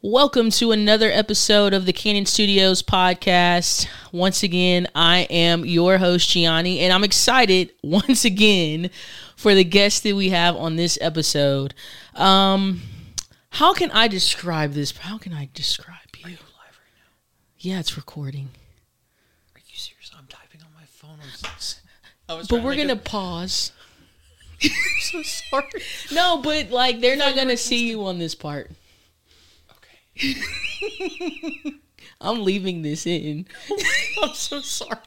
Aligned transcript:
Welcome 0.00 0.50
to 0.52 0.70
another 0.70 1.10
episode 1.10 1.74
of 1.74 1.84
the 1.84 1.92
Kannon 1.92 2.24
Studios 2.26 2.82
podcast. 2.82 3.88
Once 4.12 4.44
again, 4.44 4.86
I 4.94 5.20
am 5.28 5.64
your 5.64 5.98
host, 5.98 6.30
Gianni, 6.30 6.80
and 6.80 6.92
I'm 6.92 7.02
excited 7.02 7.72
once 7.82 8.24
again 8.24 8.90
for 9.36 9.54
the 9.54 9.64
guest 9.64 10.04
that 10.04 10.14
we 10.14 10.28
have 10.28 10.54
on 10.56 10.76
this 10.76 10.98
episode. 11.00 11.74
Um, 12.14 12.82
how 13.50 13.74
can 13.74 13.90
I 13.90 14.06
describe 14.06 14.72
this? 14.72 14.96
How 14.96 15.18
can 15.18 15.32
I 15.32 15.48
describe 15.52 15.96
you? 16.16 16.26
Are 16.26 16.30
you 16.30 16.36
live 16.36 16.78
right 16.78 16.94
now? 16.96 17.10
Yeah, 17.58 17.80
it's 17.80 17.96
recording. 17.96 18.50
Are 19.56 19.58
you 19.66 19.74
serious? 19.76 20.12
I'm 20.16 20.26
typing 20.28 20.60
on 20.62 20.68
my 20.76 20.86
phone. 20.86 21.18
I'm 21.20 21.58
I 22.28 22.34
was 22.38 22.46
But 22.46 22.62
we're 22.62 22.72
to 22.72 22.82
gonna 22.82 22.94
make 22.94 23.04
pause. 23.04 23.72
a- 24.62 24.68
so 25.00 25.22
sorry. 25.22 25.82
No, 26.12 26.40
but 26.40 26.70
like 26.70 27.00
they're 27.00 27.16
not 27.16 27.34
gonna 27.34 27.56
see 27.56 27.88
you 27.88 28.06
on 28.06 28.20
this 28.20 28.36
part. 28.36 28.70
I'm 32.20 32.42
leaving 32.44 32.82
this 32.82 33.06
in. 33.06 33.46
I'm 34.22 34.34
so 34.34 34.60
sorry. 34.60 34.98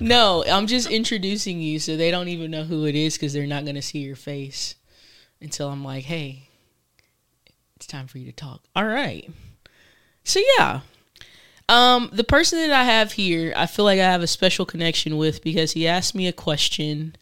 No, 0.00 0.44
I'm 0.46 0.66
just 0.66 0.90
introducing 0.90 1.60
you 1.60 1.78
so 1.78 1.96
they 1.96 2.10
don't 2.10 2.28
even 2.28 2.50
know 2.50 2.64
who 2.64 2.86
it 2.86 2.94
is 2.94 3.14
because 3.14 3.32
they're 3.32 3.46
not 3.46 3.64
going 3.64 3.74
to 3.76 3.82
see 3.82 4.00
your 4.00 4.16
face 4.16 4.74
until 5.40 5.68
I'm 5.68 5.84
like, 5.84 6.04
hey, 6.04 6.48
it's 7.76 7.86
time 7.86 8.06
for 8.06 8.18
you 8.18 8.26
to 8.26 8.32
talk. 8.32 8.62
All 8.74 8.86
right. 8.86 9.30
So, 10.24 10.40
yeah. 10.58 10.80
Um, 11.68 12.10
the 12.12 12.24
person 12.24 12.60
that 12.60 12.72
I 12.72 12.84
have 12.84 13.12
here, 13.12 13.52
I 13.56 13.66
feel 13.66 13.84
like 13.84 14.00
I 14.00 14.04
have 14.04 14.22
a 14.22 14.26
special 14.26 14.64
connection 14.64 15.16
with 15.16 15.42
because 15.42 15.72
he 15.72 15.86
asked 15.86 16.14
me 16.14 16.26
a 16.26 16.32
question 16.32 17.14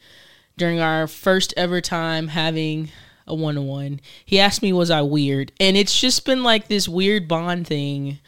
during 0.57 0.81
our 0.81 1.07
first 1.07 1.53
ever 1.57 1.81
time 1.81 2.29
having 2.29 2.91
a 3.27 3.35
one 3.35 3.59
on 3.59 3.67
one. 3.67 4.01
He 4.25 4.39
asked 4.39 4.63
me, 4.63 4.73
Was 4.73 4.91
I 4.91 5.03
weird? 5.03 5.53
And 5.61 5.77
it's 5.77 5.99
just 5.99 6.25
been 6.25 6.43
like 6.43 6.69
this 6.69 6.89
weird 6.89 7.29
bond 7.29 7.67
thing 7.67 8.19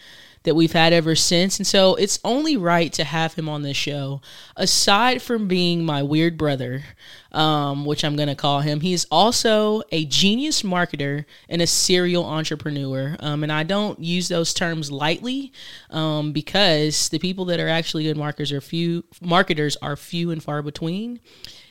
that 0.48 0.54
we've 0.54 0.72
had 0.72 0.94
ever 0.94 1.14
since. 1.14 1.58
And 1.58 1.66
so 1.66 1.94
it's 1.96 2.18
only 2.24 2.56
right 2.56 2.90
to 2.94 3.04
have 3.04 3.34
him 3.34 3.48
on 3.48 3.62
this 3.62 3.76
show. 3.76 4.22
Aside 4.56 5.20
from 5.20 5.48
being 5.48 5.84
my 5.84 6.02
weird 6.02 6.38
brother, 6.38 6.84
um, 7.32 7.84
which 7.84 8.04
I'm 8.04 8.16
going 8.16 8.28
to 8.28 8.34
call 8.34 8.60
him, 8.60 8.80
he 8.80 8.92
is 8.92 9.06
also 9.10 9.82
a 9.92 10.06
genius 10.06 10.62
marketer 10.62 11.26
and 11.50 11.60
a 11.60 11.66
serial 11.66 12.24
entrepreneur. 12.24 13.16
Um, 13.20 13.42
and 13.42 13.52
I 13.52 13.62
don't 13.62 13.98
use 14.00 14.28
those 14.28 14.54
terms 14.54 14.90
lightly 14.90 15.52
um, 15.90 16.32
because 16.32 17.10
the 17.10 17.18
people 17.18 17.44
that 17.46 17.60
are 17.60 17.68
actually 17.68 18.04
good 18.04 18.16
marketers 18.16 18.52
are 18.52 18.62
few. 18.62 19.04
Marketers 19.20 19.76
are 19.82 19.96
few 19.96 20.30
and 20.30 20.42
far 20.42 20.62
between 20.62 21.20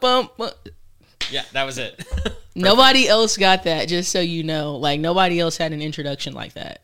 bum, 0.00 0.30
bum. 0.36 0.50
Yeah, 1.30 1.42
that 1.52 1.64
was 1.64 1.78
it. 1.78 2.04
Nobody 2.54 3.08
else 3.08 3.36
got 3.36 3.64
that, 3.64 3.88
just 3.88 4.10
so 4.12 4.20
you 4.20 4.42
know. 4.42 4.76
Like 4.76 5.00
nobody 5.00 5.40
else 5.40 5.56
had 5.56 5.72
an 5.72 5.82
introduction 5.82 6.32
like 6.34 6.54
that. 6.54 6.80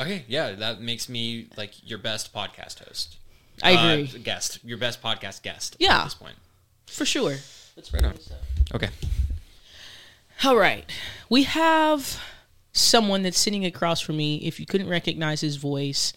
okay, 0.00 0.24
yeah, 0.26 0.52
that 0.52 0.80
makes 0.80 1.08
me 1.08 1.46
like 1.56 1.72
your 1.88 1.98
best 1.98 2.32
podcast 2.34 2.84
host. 2.86 3.16
I 3.62 3.74
Uh, 3.74 3.92
agree. 3.98 4.18
guest, 4.20 4.58
your 4.64 4.78
best 4.78 5.02
podcast 5.02 5.42
guest. 5.42 5.76
Yeah. 5.78 5.98
At 6.00 6.04
this 6.04 6.14
point. 6.14 6.34
For 6.86 7.04
sure. 7.04 7.36
Let's 7.76 7.92
Right 7.92 8.04
on. 8.04 8.14
Okay. 8.74 8.88
All 10.44 10.56
right. 10.56 10.90
We 11.28 11.44
have 11.44 12.18
someone 12.72 13.22
that's 13.22 13.38
sitting 13.38 13.64
across 13.64 14.00
from 14.00 14.16
me, 14.16 14.36
if 14.38 14.58
you 14.58 14.66
couldn't 14.66 14.88
recognize 14.88 15.40
his 15.42 15.56
voice, 15.56 16.12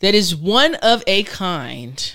that 0.00 0.14
is 0.14 0.34
one 0.36 0.74
of 0.76 1.02
a 1.06 1.22
kind. 1.22 2.14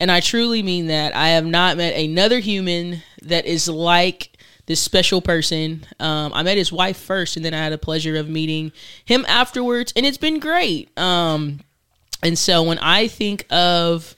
And 0.00 0.10
I 0.10 0.20
truly 0.20 0.62
mean 0.62 0.86
that. 0.86 1.14
I 1.14 1.28
have 1.30 1.44
not 1.44 1.76
met 1.76 1.94
another 1.94 2.38
human 2.40 3.02
that 3.22 3.44
is 3.44 3.68
like 3.68 4.38
this 4.64 4.80
special 4.80 5.20
person. 5.20 5.84
Um, 6.00 6.32
I 6.32 6.42
met 6.42 6.56
his 6.56 6.72
wife 6.72 6.96
first, 6.96 7.36
and 7.36 7.44
then 7.44 7.52
I 7.52 7.58
had 7.58 7.72
the 7.72 7.78
pleasure 7.78 8.16
of 8.16 8.28
meeting 8.28 8.72
him 9.04 9.26
afterwards, 9.28 9.92
and 9.94 10.06
it's 10.06 10.16
been 10.16 10.38
great. 10.38 10.96
Um, 10.98 11.60
and 12.22 12.38
so 12.38 12.62
when 12.62 12.78
I 12.78 13.08
think 13.08 13.46
of 13.50 14.16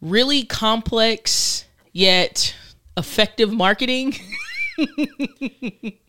really 0.00 0.44
complex 0.44 1.64
yet 1.92 2.54
effective 2.96 3.52
marketing, 3.52 4.14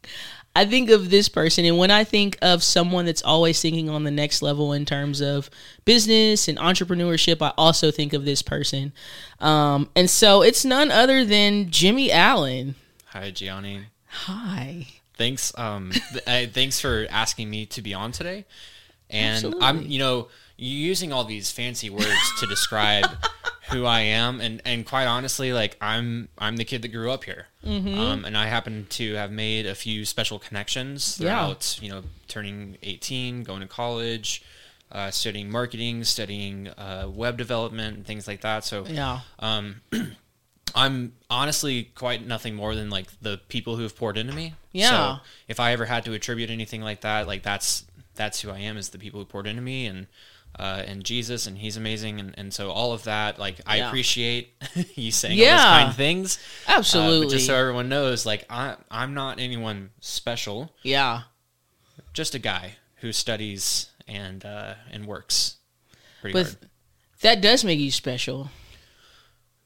I 0.55 0.65
think 0.65 0.89
of 0.89 1.09
this 1.09 1.27
person, 1.27 1.65
and 1.65 1.77
when 1.77 1.91
I 1.91 2.03
think 2.05 2.37
of 2.41 2.63
someone 2.63 3.05
that's 3.05 3.21
always 3.21 3.61
thinking 3.61 3.89
on 3.89 4.03
the 4.05 4.11
next 4.11 4.41
level 4.41 4.71
in 4.73 4.85
terms 4.85 5.21
of 5.21 5.49
business 5.83 6.47
and 6.47 6.57
entrepreneurship, 6.57 7.41
I 7.41 7.51
also 7.57 7.91
think 7.91 8.13
of 8.13 8.23
this 8.25 8.41
person. 8.41 8.93
Um, 9.39 9.89
and 9.95 10.09
so 10.09 10.41
it's 10.41 10.63
none 10.63 10.91
other 10.91 11.25
than 11.25 11.69
Jimmy 11.69 12.11
Allen. 12.11 12.75
Hi, 13.07 13.31
Gianni. 13.31 13.81
Hi. 14.07 14.87
thanks 15.17 15.51
um 15.57 15.91
th- 15.91 16.23
uh, 16.27 16.51
thanks 16.53 16.79
for 16.79 17.05
asking 17.09 17.49
me 17.49 17.65
to 17.65 17.81
be 17.81 17.93
on 17.93 18.11
today 18.13 18.45
and 19.09 19.53
i'm 19.61 19.81
you 19.83 19.99
know 19.99 20.27
you're 20.57 20.87
using 20.87 21.11
all 21.13 21.23
these 21.25 21.51
fancy 21.51 21.89
words 21.89 22.33
to 22.39 22.45
describe 22.47 23.05
who 23.71 23.85
i 23.85 24.01
am 24.01 24.39
and 24.41 24.61
and 24.65 24.85
quite 24.85 25.05
honestly 25.05 25.51
like 25.53 25.75
i'm 25.81 26.27
i'm 26.37 26.55
the 26.57 26.65
kid 26.65 26.81
that 26.81 26.89
grew 26.89 27.11
up 27.11 27.23
here 27.23 27.47
Mm-hmm. 27.65 27.97
um 27.99 28.25
and 28.25 28.37
i 28.37 28.45
happen 28.45 28.85
to 28.91 29.15
have 29.15 29.31
made 29.31 29.65
a 29.65 29.73
few 29.73 30.05
special 30.05 30.37
connections 30.37 31.17
Yeah. 31.19 31.45
throughout 31.45 31.79
you 31.81 31.89
know 31.89 32.03
turning 32.27 32.77
18 32.83 33.43
going 33.43 33.61
to 33.61 33.67
college 33.67 34.43
uh, 34.91 35.09
studying 35.11 35.49
marketing 35.49 36.03
studying 36.03 36.67
uh, 36.69 37.09
web 37.11 37.37
development 37.37 37.97
and 37.97 38.05
things 38.05 38.27
like 38.27 38.41
that 38.41 38.63
so 38.63 38.85
Yeah. 38.87 39.21
um, 39.39 39.81
I'm 40.75 41.13
honestly 41.29 41.85
quite 41.95 42.25
nothing 42.25 42.53
more 42.55 42.75
than 42.75 42.89
like 42.89 43.07
the 43.21 43.39
people 43.47 43.77
who 43.77 43.83
have 43.83 43.95
poured 43.95 44.17
into 44.17 44.33
me. 44.33 44.55
Yeah. 44.73 44.89
So 44.89 45.21
if 45.47 45.59
I 45.59 45.71
ever 45.71 45.85
had 45.85 46.03
to 46.05 46.13
attribute 46.13 46.49
anything 46.49 46.81
like 46.81 47.01
that, 47.01 47.27
like 47.27 47.43
that's 47.43 47.85
that's 48.15 48.41
who 48.41 48.49
I 48.51 48.59
am 48.59 48.75
is 48.75 48.89
the 48.89 48.97
people 48.97 49.19
who 49.21 49.25
poured 49.25 49.47
into 49.47 49.61
me 49.61 49.85
and 49.85 50.07
uh, 50.57 50.83
and 50.87 51.03
Jesus 51.03 51.47
and 51.47 51.57
he's 51.57 51.75
amazing 51.77 52.19
and, 52.19 52.33
and 52.37 52.53
so 52.53 52.69
all 52.71 52.93
of 52.93 53.03
that 53.03 53.37
like 53.39 53.59
I 53.65 53.77
Yeah. 53.77 53.87
appreciate 53.87 54.53
you 54.95 55.11
saying 55.11 55.37
all 55.39 55.45
Yeah. 55.45 55.55
those 55.57 55.83
kind 55.85 55.95
things. 55.95 56.39
Uh, 56.67 56.73
Absolutely. 56.77 57.25
but 57.27 57.31
just 57.33 57.45
so 57.47 57.55
everyone 57.55 57.89
knows, 57.89 58.25
like 58.25 58.45
I 58.49 58.75
I'm 58.89 59.13
not 59.13 59.39
anyone 59.39 59.89
special. 59.99 60.71
yeah. 60.83 61.21
Just 62.13 62.35
a 62.35 62.39
guy 62.39 62.75
who 63.01 63.11
studies 63.11 63.89
and 64.07 64.45
uh, 64.45 64.75
and 64.91 65.05
works 65.05 65.57
pretty 66.21 66.33
But 66.33 66.45
hard. 66.45 66.57
that 67.21 67.41
does 67.41 67.63
make 67.65 67.79
you 67.79 67.91
special. 67.91 68.49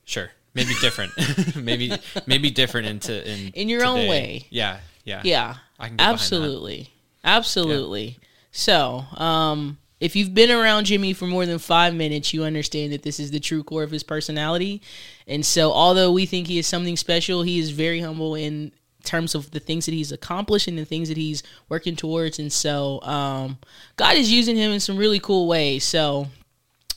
Sure. 0.05 0.31
Maybe 0.55 0.73
different. 0.81 1.11
maybe 1.55 1.91
maybe 2.25 2.49
different 2.49 2.87
into 2.87 3.13
in 3.31 3.49
In 3.49 3.69
your 3.69 3.85
own 3.85 4.07
way. 4.07 4.47
Yeah, 4.49 4.79
yeah. 5.05 5.21
Yeah. 5.23 5.55
I 5.79 5.87
can 5.87 5.97
get 5.97 6.03
that. 6.03 6.13
Absolutely. 6.13 6.89
Absolutely. 7.23 8.17
So, 8.51 9.05
um, 9.15 9.77
if 9.99 10.15
you've 10.15 10.33
been 10.33 10.51
around 10.51 10.85
Jimmy 10.85 11.13
for 11.13 11.25
more 11.25 11.45
than 11.45 11.59
five 11.59 11.93
minutes, 11.93 12.33
you 12.33 12.43
understand 12.43 12.93
that 12.93 13.03
this 13.03 13.19
is 13.19 13.31
the 13.31 13.39
true 13.39 13.63
core 13.63 13.83
of 13.83 13.91
his 13.91 14.03
personality. 14.03 14.81
And 15.27 15.45
so, 15.45 15.71
although 15.71 16.11
we 16.11 16.25
think 16.25 16.47
he 16.47 16.57
is 16.57 16.67
something 16.67 16.95
special, 16.95 17.43
he 17.43 17.59
is 17.59 17.71
very 17.71 17.99
humble 17.99 18.35
in 18.35 18.71
terms 19.03 19.35
of 19.35 19.51
the 19.51 19.59
things 19.59 19.85
that 19.85 19.93
he's 19.93 20.11
accomplished 20.11 20.67
and 20.67 20.77
the 20.77 20.85
things 20.85 21.09
that 21.09 21.17
he's 21.17 21.43
working 21.67 21.95
towards. 21.95 22.39
And 22.39 22.51
so, 22.51 23.01
um, 23.01 23.57
God 23.97 24.15
is 24.15 24.31
using 24.31 24.55
him 24.55 24.71
in 24.71 24.79
some 24.79 24.97
really 24.97 25.19
cool 25.19 25.47
ways. 25.47 25.83
So, 25.83 26.27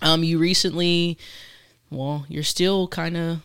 um, 0.01 0.23
you 0.23 0.39
recently, 0.39 1.19
well, 1.91 2.25
you're 2.29 2.43
still 2.43 2.89
kind 2.89 3.17
of 3.17 3.41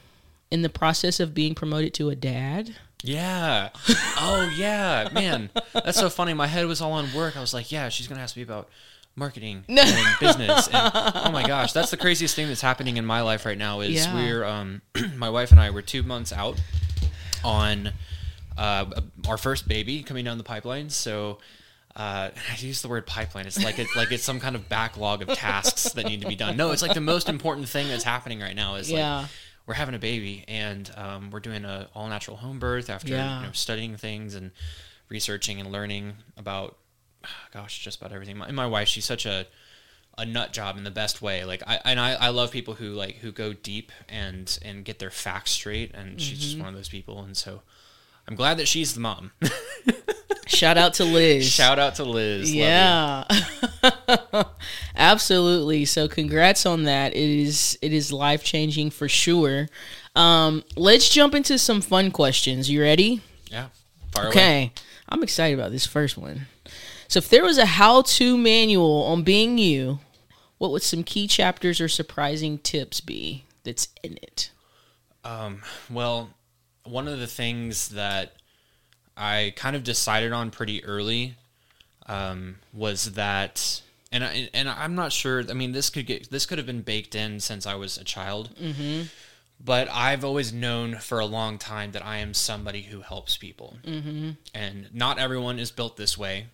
in 0.51 0.61
the 0.61 0.69
process 0.69 1.19
of 1.19 1.33
being 1.33 1.55
promoted 1.55 1.93
to 1.95 2.09
a 2.09 2.15
dad. 2.15 2.75
Yeah. 3.03 3.69
Oh 4.19 4.51
yeah, 4.57 5.09
man. 5.13 5.51
That's 5.73 5.99
so 5.99 6.09
funny. 6.09 6.33
My 6.33 6.47
head 6.47 6.65
was 6.65 6.81
all 6.81 6.93
on 6.93 7.13
work. 7.13 7.37
I 7.37 7.39
was 7.39 7.53
like, 7.53 7.71
yeah, 7.71 7.87
she's 7.89 8.07
gonna 8.07 8.21
ask 8.21 8.35
me 8.35 8.41
about 8.41 8.67
marketing 9.17 9.65
and 9.67 10.15
business. 10.19 10.67
And, 10.67 10.91
oh 10.93 11.31
my 11.31 11.43
gosh, 11.47 11.73
that's 11.73 11.91
the 11.91 11.97
craziest 11.97 12.35
thing 12.35 12.47
that's 12.47 12.61
happening 12.61 12.95
in 12.97 13.05
my 13.05 13.21
life 13.21 13.45
right 13.45 13.57
now. 13.57 13.81
Is 13.81 14.05
Yeah. 14.05 14.13
we're 14.15 14.45
um, 14.45 14.81
my 15.15 15.29
wife 15.29 15.51
and 15.51 15.59
I 15.59 15.71
were 15.71 15.81
two 15.81 16.03
months 16.03 16.31
out 16.31 16.61
on 17.43 17.91
uh, 18.57 18.85
our 19.27 19.37
first 19.37 19.67
baby 19.67 20.03
coming 20.03 20.23
down 20.23 20.37
the 20.37 20.43
pipeline. 20.43 20.89
So. 20.89 21.39
Uh, 21.95 22.29
I 22.51 22.55
use 22.59 22.83
the 22.83 22.89
word 22.89 23.07
pipeline. 23.07 23.47
It's 23.47 23.63
like 23.63 23.79
it, 23.79 23.87
like 23.95 24.11
it's 24.11 24.23
some 24.23 24.39
kind 24.39 24.55
of 24.55 24.69
backlog 24.69 25.23
of 25.23 25.29
tasks 25.35 25.93
that 25.93 26.05
need 26.05 26.21
to 26.21 26.27
be 26.27 26.35
done. 26.35 26.55
No, 26.55 26.69
it's 26.69 26.83
like 26.83 26.93
the 26.93 27.01
most 27.01 27.27
important 27.27 27.67
thing 27.67 27.87
that's 27.87 28.03
happening 28.03 28.39
right 28.39 28.55
now 28.55 28.75
is 28.75 28.91
Yeah. 28.91 29.21
like 29.21 29.27
we're 29.65 29.73
having 29.73 29.95
a 29.95 29.97
baby 29.97 30.45
and 30.47 30.91
um, 30.95 31.31
we're 31.31 31.39
doing 31.39 31.65
a 31.65 31.87
all 31.95 32.07
natural 32.07 32.37
home 32.37 32.59
birth 32.59 32.91
after 32.91 33.07
Yeah. 33.13 33.39
you 33.39 33.45
know, 33.47 33.51
studying 33.51 33.97
things 33.97 34.35
and 34.35 34.51
researching 35.09 35.59
and 35.59 35.71
learning 35.71 36.17
about, 36.37 36.77
gosh, 37.51 37.79
just 37.79 37.99
about 37.99 38.11
everything. 38.13 38.37
My, 38.37 38.51
my 38.51 38.67
wife, 38.67 38.87
she's 38.87 39.05
such 39.05 39.25
a 39.25 39.47
a 40.17 40.25
nut 40.25 40.51
job 40.51 40.77
in 40.77 40.83
the 40.83 40.91
best 40.91 41.21
way. 41.21 41.45
Like 41.45 41.61
I 41.67 41.79
and 41.85 41.99
I, 41.99 42.13
I 42.13 42.29
love 42.29 42.51
people 42.51 42.73
who 42.73 42.89
like 42.93 43.17
who 43.17 43.31
go 43.31 43.53
deep 43.53 43.91
and 44.09 44.57
and 44.63 44.83
get 44.83 44.99
their 44.99 45.11
facts 45.11 45.51
straight. 45.51 45.93
And 45.93 46.19
she's 46.19 46.39
just 46.39 46.59
one 46.59 46.67
of 46.67 46.75
those 46.75 46.89
people. 46.89 47.21
And 47.21 47.37
so 47.37 47.61
I'm 48.27 48.35
glad 48.35 48.57
that 48.57 48.67
she's 48.67 48.93
the 48.93 48.99
mom. 48.99 49.31
Shout 50.47 50.77
out 50.77 50.95
to 50.95 51.03
Liz. 51.03 51.45
Shout 51.45 51.77
out 51.77 51.95
to 51.95 52.03
Liz. 52.05 52.53
Yeah. 52.53 53.25
Absolutely. 54.95 55.85
So 55.85 56.07
congrats 56.07 56.65
on 56.65 56.83
that. 56.83 57.13
It 57.13 57.29
is 57.29 57.77
it 57.81 57.93
is 57.93 58.11
life 58.11 58.43
changing 58.43 58.89
for 58.89 59.07
sure. 59.07 59.67
Um, 60.15 60.63
let's 60.75 61.09
jump 61.09 61.35
into 61.35 61.59
some 61.59 61.81
fun 61.81 62.11
questions. 62.11 62.69
You 62.71 62.81
ready? 62.81 63.21
Yeah. 63.51 63.67
Far 64.13 64.23
away. 64.23 64.29
Okay. 64.31 64.71
I'm 65.09 65.21
excited 65.21 65.59
about 65.59 65.71
this 65.71 65.85
first 65.85 66.17
one. 66.17 66.47
So 67.07 67.19
if 67.19 67.29
there 67.29 67.43
was 67.43 67.57
a 67.57 67.65
how-to 67.65 68.37
manual 68.37 69.03
on 69.03 69.23
being 69.23 69.57
you, 69.57 69.99
what 70.57 70.71
would 70.71 70.83
some 70.83 71.03
key 71.03 71.27
chapters 71.27 71.79
or 71.79 71.87
surprising 71.87 72.57
tips 72.57 72.99
be 72.99 73.45
that's 73.63 73.89
in 74.03 74.17
it? 74.21 74.51
Um, 75.23 75.61
well, 75.89 76.29
one 76.83 77.07
of 77.07 77.19
the 77.19 77.27
things 77.27 77.89
that 77.89 78.33
I 79.15 79.53
kind 79.55 79.75
of 79.75 79.83
decided 79.83 80.31
on 80.31 80.51
pretty 80.51 80.83
early 80.83 81.35
um, 82.05 82.57
was 82.73 83.13
that, 83.13 83.81
and 84.11 84.23
I, 84.23 84.49
and 84.53 84.69
I'm 84.69 84.95
not 84.95 85.11
sure. 85.11 85.43
I 85.49 85.53
mean, 85.53 85.71
this 85.71 85.89
could 85.89 86.05
get 86.05 86.29
this 86.29 86.45
could 86.45 86.57
have 86.57 86.67
been 86.67 86.81
baked 86.81 87.15
in 87.15 87.39
since 87.39 87.65
I 87.65 87.75
was 87.75 87.97
a 87.97 88.03
child. 88.03 88.55
Mm-hmm. 88.61 89.03
But 89.59 89.89
I've 89.91 90.23
always 90.23 90.53
known 90.53 90.97
for 90.97 91.19
a 91.19 91.25
long 91.25 91.57
time 91.57 91.91
that 91.93 92.05
I 92.05 92.17
am 92.17 92.35
somebody 92.35 92.83
who 92.83 93.01
helps 93.01 93.37
people, 93.37 93.77
mm-hmm. 93.83 94.31
and 94.53 94.89
not 94.93 95.17
everyone 95.17 95.57
is 95.57 95.71
built 95.71 95.97
this 95.97 96.15
way, 96.15 96.45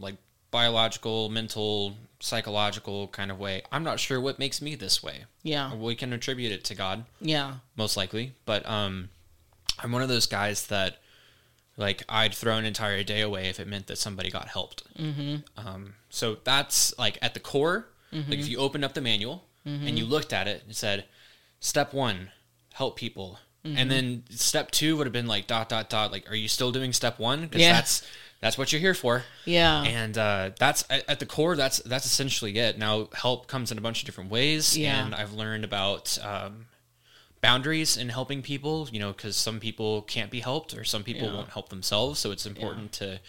like 0.00 0.16
biological, 0.50 1.28
mental, 1.28 1.96
psychological 2.20 3.08
kind 3.08 3.30
of 3.30 3.38
way. 3.38 3.62
I'm 3.70 3.84
not 3.84 4.00
sure 4.00 4.20
what 4.20 4.38
makes 4.38 4.60
me 4.62 4.74
this 4.74 5.02
way. 5.02 5.24
Yeah. 5.42 5.74
We 5.74 5.94
can 5.94 6.12
attribute 6.12 6.52
it 6.52 6.64
to 6.64 6.74
God 6.74 7.04
Yeah. 7.20 7.54
most 7.76 7.96
likely. 7.96 8.32
But 8.46 8.68
um, 8.68 9.10
I'm 9.78 9.92
one 9.92 10.02
of 10.02 10.08
those 10.08 10.26
guys 10.26 10.66
that 10.68 10.98
like 11.76 12.02
I'd 12.08 12.34
throw 12.34 12.56
an 12.56 12.64
entire 12.64 13.02
day 13.04 13.20
away 13.20 13.48
if 13.48 13.60
it 13.60 13.68
meant 13.68 13.86
that 13.86 13.98
somebody 13.98 14.30
got 14.30 14.48
helped. 14.48 14.82
Mm-hmm. 14.98 15.36
Um, 15.68 15.94
so 16.10 16.38
that's 16.44 16.96
like 16.98 17.18
at 17.22 17.34
the 17.34 17.40
core. 17.40 17.86
Like 18.10 18.38
if 18.38 18.48
you 18.48 18.56
opened 18.58 18.84
up 18.86 18.94
the 18.94 19.02
manual 19.02 19.44
and 19.66 19.98
you 19.98 20.06
looked 20.06 20.32
at 20.32 20.48
it 20.48 20.62
and 20.66 20.74
said, 20.74 21.04
"Step 21.60 21.92
one, 21.92 22.30
help 22.72 22.96
people," 22.96 23.38
and 23.62 23.90
then 23.90 24.24
step 24.30 24.70
two 24.70 24.96
would 24.96 25.06
have 25.06 25.12
been 25.12 25.26
like 25.26 25.46
dot 25.46 25.68
dot 25.68 25.90
dot. 25.90 26.10
Like, 26.10 26.28
are 26.30 26.34
you 26.34 26.48
still 26.48 26.72
doing 26.72 26.94
step 26.94 27.18
one? 27.18 27.42
Because 27.42 27.60
Yeah. 27.60 27.74
that's 27.74 28.02
that's 28.40 28.56
what 28.56 28.72
you're 28.72 28.80
here 28.80 28.94
for. 28.94 29.24
Yeah. 29.44 29.82
And 29.82 30.16
uh, 30.16 30.50
that's 30.58 30.84
at, 30.90 31.08
at 31.08 31.18
the 31.20 31.26
core. 31.26 31.56
That's 31.56 31.78
that's 31.78 32.06
essentially 32.06 32.56
it. 32.58 32.78
Now, 32.78 33.08
help 33.12 33.46
comes 33.48 33.72
in 33.72 33.78
a 33.78 33.80
bunch 33.80 34.00
of 34.02 34.06
different 34.06 34.30
ways, 34.30 34.76
Yeah. 34.78 35.04
and 35.04 35.14
I've 35.14 35.32
learned 35.32 35.64
about 35.64 36.16
um, 36.24 36.66
boundaries 37.40 37.96
in 37.96 38.08
helping 38.08 38.42
people. 38.42 38.88
You 38.92 39.00
know, 39.00 39.12
because 39.12 39.36
some 39.36 39.60
people 39.60 40.02
can't 40.02 40.30
be 40.30 40.40
helped, 40.40 40.74
or 40.76 40.84
some 40.84 41.02
people 41.04 41.28
Yeah. 41.28 41.34
won't 41.34 41.50
help 41.50 41.68
themselves. 41.68 42.20
So 42.20 42.30
it's 42.30 42.46
important 42.46 42.92
to 42.92 43.20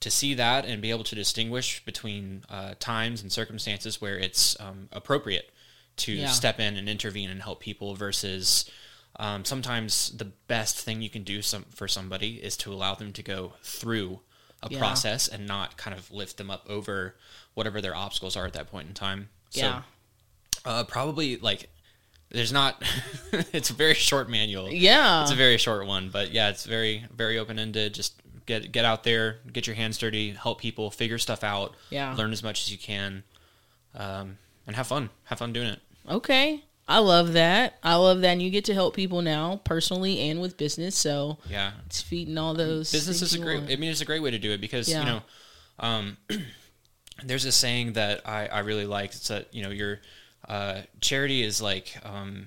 to 0.00 0.10
see 0.10 0.32
that 0.32 0.64
and 0.64 0.80
be 0.80 0.90
able 0.90 1.04
to 1.04 1.14
distinguish 1.14 1.84
between 1.84 2.42
uh, 2.48 2.72
times 2.80 3.20
and 3.20 3.30
circumstances 3.30 4.00
where 4.00 4.18
it's 4.18 4.58
um, 4.58 4.88
appropriate 4.92 5.50
to 5.96 6.12
Yeah. 6.12 6.28
step 6.28 6.58
in 6.58 6.76
and 6.78 6.88
intervene 6.88 7.28
and 7.30 7.42
help 7.42 7.60
people 7.60 7.94
versus. 7.94 8.64
Um, 9.16 9.44
sometimes 9.44 10.10
the 10.16 10.24
best 10.46 10.78
thing 10.78 11.02
you 11.02 11.10
can 11.10 11.24
do 11.24 11.42
some, 11.42 11.64
for 11.74 11.86
somebody 11.88 12.36
is 12.36 12.56
to 12.58 12.72
allow 12.72 12.94
them 12.94 13.12
to 13.12 13.22
go 13.22 13.54
through 13.62 14.20
a 14.62 14.68
Yeah. 14.70 14.78
process 14.78 15.28
and 15.28 15.46
not 15.46 15.76
kind 15.76 15.96
of 15.96 16.10
lift 16.10 16.36
them 16.36 16.50
up 16.50 16.66
over 16.68 17.16
whatever 17.54 17.80
their 17.80 17.94
obstacles 17.94 18.36
are 18.36 18.46
at 18.46 18.52
that 18.52 18.70
point 18.70 18.88
in 18.88 18.94
time. 18.94 19.28
So, 19.50 19.60
yeah. 19.60 19.82
uh, 20.64 20.84
probably 20.84 21.36
like 21.36 21.68
there's 22.30 22.52
not. 22.52 22.82
it's 23.52 23.70
a 23.70 23.72
very 23.72 23.94
short 23.94 24.28
manual. 24.30 24.70
Yeah. 24.70 25.22
It's 25.22 25.32
a 25.32 25.36
very 25.36 25.56
short 25.58 25.86
one, 25.86 26.10
but 26.10 26.30
yeah, 26.32 26.50
it's 26.50 26.64
very 26.64 27.06
very 27.14 27.38
open 27.38 27.58
ended. 27.58 27.94
Just 27.94 28.14
get 28.46 28.70
get 28.70 28.84
out 28.84 29.02
there, 29.04 29.38
get 29.52 29.66
your 29.66 29.76
hands 29.76 29.98
dirty, 29.98 30.30
help 30.32 30.60
people, 30.60 30.90
figure 30.90 31.18
stuff 31.18 31.42
out, 31.42 31.74
Yeah. 31.90 32.14
learn 32.14 32.32
as 32.32 32.42
much 32.42 32.62
as 32.62 32.70
you 32.70 32.78
can, 32.78 33.24
um, 33.94 34.38
and 34.66 34.76
have 34.76 34.86
fun. 34.86 35.10
Have 35.24 35.38
fun 35.38 35.52
doing 35.52 35.68
it. 35.68 35.80
Okay. 36.08 36.62
I 36.90 36.98
love 36.98 37.34
that. 37.34 37.78
I 37.82 37.94
love 37.94 38.20
that. 38.22 38.28
And 38.32 38.42
you 38.42 38.50
get 38.50 38.64
to 38.66 38.74
help 38.74 38.94
people 38.96 39.22
now, 39.22 39.60
personally 39.64 40.18
and 40.28 40.40
with 40.40 40.56
business. 40.56 40.96
So 40.96 41.38
Yeah, 41.48 41.72
it's 41.86 42.02
feeding 42.02 42.36
all 42.36 42.52
those. 42.54 42.90
business 42.90 43.22
is 43.22 43.34
a 43.34 43.38
great. 43.38 43.58
want. 43.60 43.70
I 43.70 43.76
mean, 43.76 43.90
it's 43.90 44.00
a 44.00 44.04
great 44.04 44.22
way 44.22 44.30
to 44.32 44.38
do 44.38 44.50
it 44.50 44.60
because 44.60 44.88
Yeah. 44.88 44.98
you 45.00 45.06
know, 45.06 45.22
um, 45.78 46.16
there's 47.24 47.44
a 47.44 47.52
saying 47.52 47.92
that 47.94 48.26
I 48.28 48.46
I 48.48 48.58
really 48.60 48.86
like. 48.86 49.10
It's 49.14 49.28
that 49.28 49.54
you 49.54 49.62
know 49.62 49.70
your 49.70 50.00
uh, 50.48 50.82
charity 51.00 51.42
is 51.42 51.60
like 51.62 51.96
um, 52.04 52.46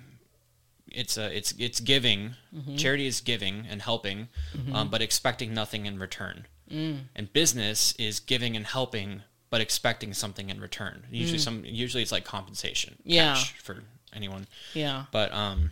it's 0.88 1.18
a 1.18 1.36
it's 1.36 1.54
it's 1.58 1.80
giving. 1.80 2.36
Mm-hmm. 2.56 2.76
Charity 2.76 3.08
is 3.08 3.22
giving 3.22 3.66
and 3.70 3.82
helping, 3.82 4.28
um, 4.74 4.90
but 4.90 5.02
expecting 5.02 5.54
nothing 5.54 5.86
in 5.86 6.00
return. 6.00 6.48
Mm. 6.72 7.02
And 7.16 7.32
business 7.34 7.94
is 8.00 8.20
giving 8.20 8.56
and 8.56 8.66
helping, 8.66 9.22
but 9.50 9.62
expecting 9.62 10.14
something 10.14 10.50
in 10.50 10.60
return. 10.60 11.06
Usually, 11.12 11.38
some 11.40 11.64
usually 11.66 12.02
it's 12.04 12.12
like 12.12 12.26
compensation. 12.26 12.96
Mm. 12.96 13.02
Yeah. 13.06 13.34
cash 13.36 13.54
for 13.62 13.84
anyone. 14.16 14.48
Yeah. 14.74 15.06
But 15.12 15.34
um, 15.34 15.72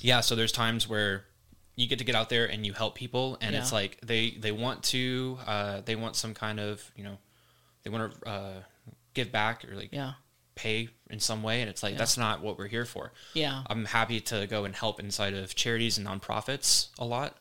yeah. 0.00 0.20
So 0.20 0.34
there's 0.34 0.52
times 0.52 0.88
where 0.88 1.24
you 1.76 1.86
get 1.88 1.98
to 1.98 2.04
get 2.04 2.14
out 2.14 2.28
there 2.28 2.46
and 2.46 2.66
you 2.66 2.72
help 2.72 2.94
people, 2.94 3.38
and 3.40 3.54
it's 3.56 3.72
like 3.72 3.98
they 4.02 4.30
they 4.32 4.52
want 4.52 4.82
to 4.84 5.38
uh, 5.46 5.80
they 5.84 5.96
want 5.96 6.16
some 6.16 6.34
kind 6.34 6.60
of 6.60 6.82
you 6.96 7.04
know 7.04 7.18
they 7.82 7.90
want 7.90 8.12
to 8.22 8.28
uh, 8.28 8.52
give 9.14 9.32
back 9.32 9.64
or 9.64 9.74
like 9.74 9.90
Yeah. 9.92 10.12
pay 10.54 10.88
in 11.10 11.18
some 11.20 11.42
way, 11.42 11.60
and 11.60 11.70
it's 11.70 11.82
like 11.82 11.92
Yeah. 11.92 11.98
that's 11.98 12.16
not 12.18 12.42
what 12.42 12.58
we're 12.58 12.68
here 12.68 12.84
for. 12.84 13.12
Yeah. 13.34 13.62
I'm 13.66 13.86
happy 13.86 14.20
to 14.20 14.46
go 14.46 14.64
and 14.64 14.74
help 14.74 15.00
inside 15.00 15.34
of 15.34 15.54
charities 15.54 15.98
and 15.98 16.06
nonprofits 16.06 16.88
a 16.98 17.04
lot. 17.04 17.36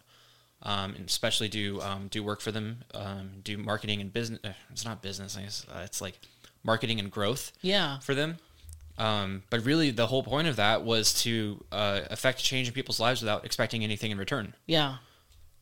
Um, 0.63 0.93
and 0.93 1.09
especially 1.09 1.47
do 1.49 1.81
um, 1.81 2.07
do 2.09 2.23
work 2.23 2.39
for 2.39 2.51
them, 2.51 2.83
um, 2.93 3.31
do 3.43 3.57
marketing 3.57 3.99
and 3.99 4.13
business. 4.13 4.39
Uh, 4.43 4.53
it's 4.71 4.85
not 4.85 5.01
business, 5.01 5.35
I 5.35 5.41
guess. 5.41 5.65
Uh, 5.67 5.79
it's 5.83 6.01
like 6.01 6.19
marketing 6.63 6.99
and 6.99 7.09
growth 7.11 7.51
Yeah. 7.61 7.97
for 7.99 8.13
them. 8.13 8.37
Um, 8.97 9.43
but 9.49 9.65
really, 9.65 9.89
the 9.91 10.07
whole 10.07 10.23
point 10.23 10.47
of 10.47 10.57
that 10.57 10.83
was 10.83 11.13
to 11.23 11.63
uh, 11.71 12.01
affect 12.09 12.43
change 12.43 12.67
in 12.67 12.73
people's 12.73 12.99
lives 12.99 13.21
without 13.21 13.45
expecting 13.45 13.83
anything 13.83 14.11
in 14.11 14.17
return. 14.17 14.53
Yeah. 14.67 14.97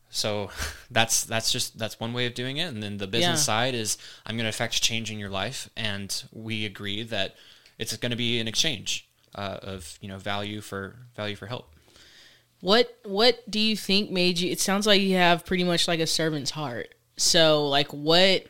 So 0.09 0.49
that's 0.91 1.23
that's 1.23 1.51
just 1.51 1.77
that's 1.77 1.99
one 1.99 2.13
way 2.13 2.25
of 2.25 2.33
doing 2.33 2.57
it. 2.57 2.65
And 2.73 2.81
then 2.83 2.97
the 2.97 3.07
business 3.07 3.39
Yeah. 3.41 3.43
side 3.43 3.75
is 3.75 3.97
I'm 4.25 4.35
going 4.35 4.45
to 4.45 4.49
affect 4.49 4.81
change 4.81 5.11
in 5.11 5.19
your 5.19 5.29
life, 5.29 5.69
and 5.77 6.23
we 6.31 6.65
agree 6.65 7.03
that 7.03 7.35
it's 7.77 7.95
going 7.97 8.09
to 8.11 8.17
be 8.17 8.39
an 8.39 8.47
exchange 8.47 9.07
uh, 9.35 9.59
of 9.61 9.97
you 10.01 10.07
know 10.09 10.17
value 10.17 10.59
for 10.61 10.97
value 11.15 11.35
for 11.35 11.45
help. 11.47 11.73
What 12.61 12.97
What 13.05 13.49
do 13.49 13.59
you 13.59 13.77
think 13.77 14.11
made 14.11 14.39
you? 14.39 14.51
It 14.51 14.59
sounds 14.59 14.85
like 14.85 15.01
you 15.01 15.15
have 15.15 15.45
pretty 15.45 15.63
much 15.63 15.87
like 15.87 15.99
a 16.01 16.07
servant's 16.07 16.51
heart. 16.51 16.93
So, 17.15 17.67
like, 17.67 17.89
what 17.93 18.45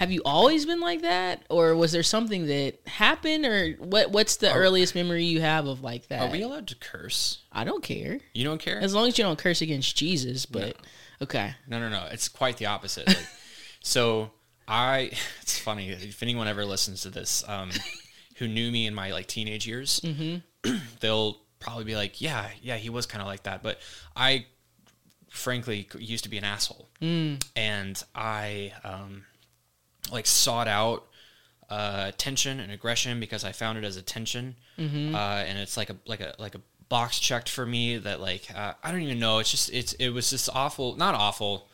have 0.00 0.10
you 0.10 0.22
always 0.24 0.64
been 0.64 0.80
like 0.80 1.02
that, 1.02 1.42
or 1.50 1.76
was 1.76 1.92
there 1.92 2.02
something 2.02 2.46
that 2.46 2.80
happened, 2.86 3.44
or 3.44 3.72
what? 3.72 4.10
What's 4.10 4.36
the 4.36 4.50
earliest 4.50 4.94
memory 4.94 5.24
you 5.24 5.42
have 5.42 5.66
of 5.66 5.82
like 5.82 6.08
that? 6.08 6.22
Are 6.22 6.32
we 6.32 6.40
allowed 6.40 6.68
to 6.68 6.74
curse? 6.74 7.40
I 7.52 7.64
don't 7.64 7.82
care 7.82 8.18
You 8.32 8.44
don't 8.44 8.58
care? 8.58 8.80
as 8.80 8.94
long 8.94 9.08
as 9.08 9.18
you 9.18 9.24
don't 9.24 9.38
curse 9.38 9.60
against 9.60 9.94
Jesus. 9.94 10.46
But 10.46 10.76
okay, 11.20 11.54
No, 11.68 11.78
no, 11.78 11.90
no. 11.90 12.08
It's 12.10 12.28
quite 12.28 12.56
the 12.56 12.64
opposite. 12.64 13.08
Like, 13.08 13.26
so 13.82 14.30
I, 14.66 15.10
it's 15.42 15.58
funny 15.58 15.90
if 15.90 16.22
anyone 16.22 16.48
ever 16.48 16.64
listens 16.64 17.02
to 17.02 17.10
this, 17.10 17.46
um, 17.46 17.68
who 18.36 18.48
knew 18.48 18.70
me 18.70 18.86
in 18.86 18.94
my 18.94 19.12
like 19.12 19.26
teenage 19.26 19.66
years, 19.66 20.00
they'll 21.00 21.36
probably 21.58 21.84
be 21.84 21.94
like, 21.94 22.22
yeah, 22.22 22.48
yeah, 22.62 22.76
he 22.78 22.88
was 22.88 23.04
kind 23.04 23.20
of 23.20 23.28
like 23.28 23.42
that. 23.42 23.62
But 23.62 23.78
I, 24.16 24.46
frankly, 25.28 25.86
used 25.98 26.24
to 26.24 26.30
be 26.30 26.38
an 26.38 26.44
asshole, 26.44 26.88
and 27.54 28.02
I, 28.14 28.72
um, 28.82 29.26
like 30.12 30.26
sought 30.26 30.68
out 30.68 31.06
uh, 31.68 32.10
tension 32.16 32.58
and 32.60 32.72
aggression 32.72 33.20
because 33.20 33.44
I 33.44 33.52
found 33.52 33.78
it 33.78 33.84
as 33.84 33.96
attention, 33.96 34.56
uh, 35.14 35.44
and 35.46 35.58
it's 35.58 35.76
like 35.76 35.90
a 35.90 35.96
like 36.06 36.20
a 36.20 36.34
like 36.38 36.54
a 36.54 36.60
box 36.88 37.18
checked 37.20 37.48
for 37.48 37.64
me 37.64 37.96
that 37.98 38.20
like 38.20 38.48
uh, 38.54 38.72
I 38.82 38.90
don't 38.90 39.02
even 39.02 39.18
know. 39.20 39.38
It's 39.38 39.50
just 39.50 39.70
it's 39.72 39.92
it 39.94 40.10
was 40.10 40.30
just 40.30 40.48
awful, 40.54 40.96
not 40.96 41.14
awful. 41.14 41.68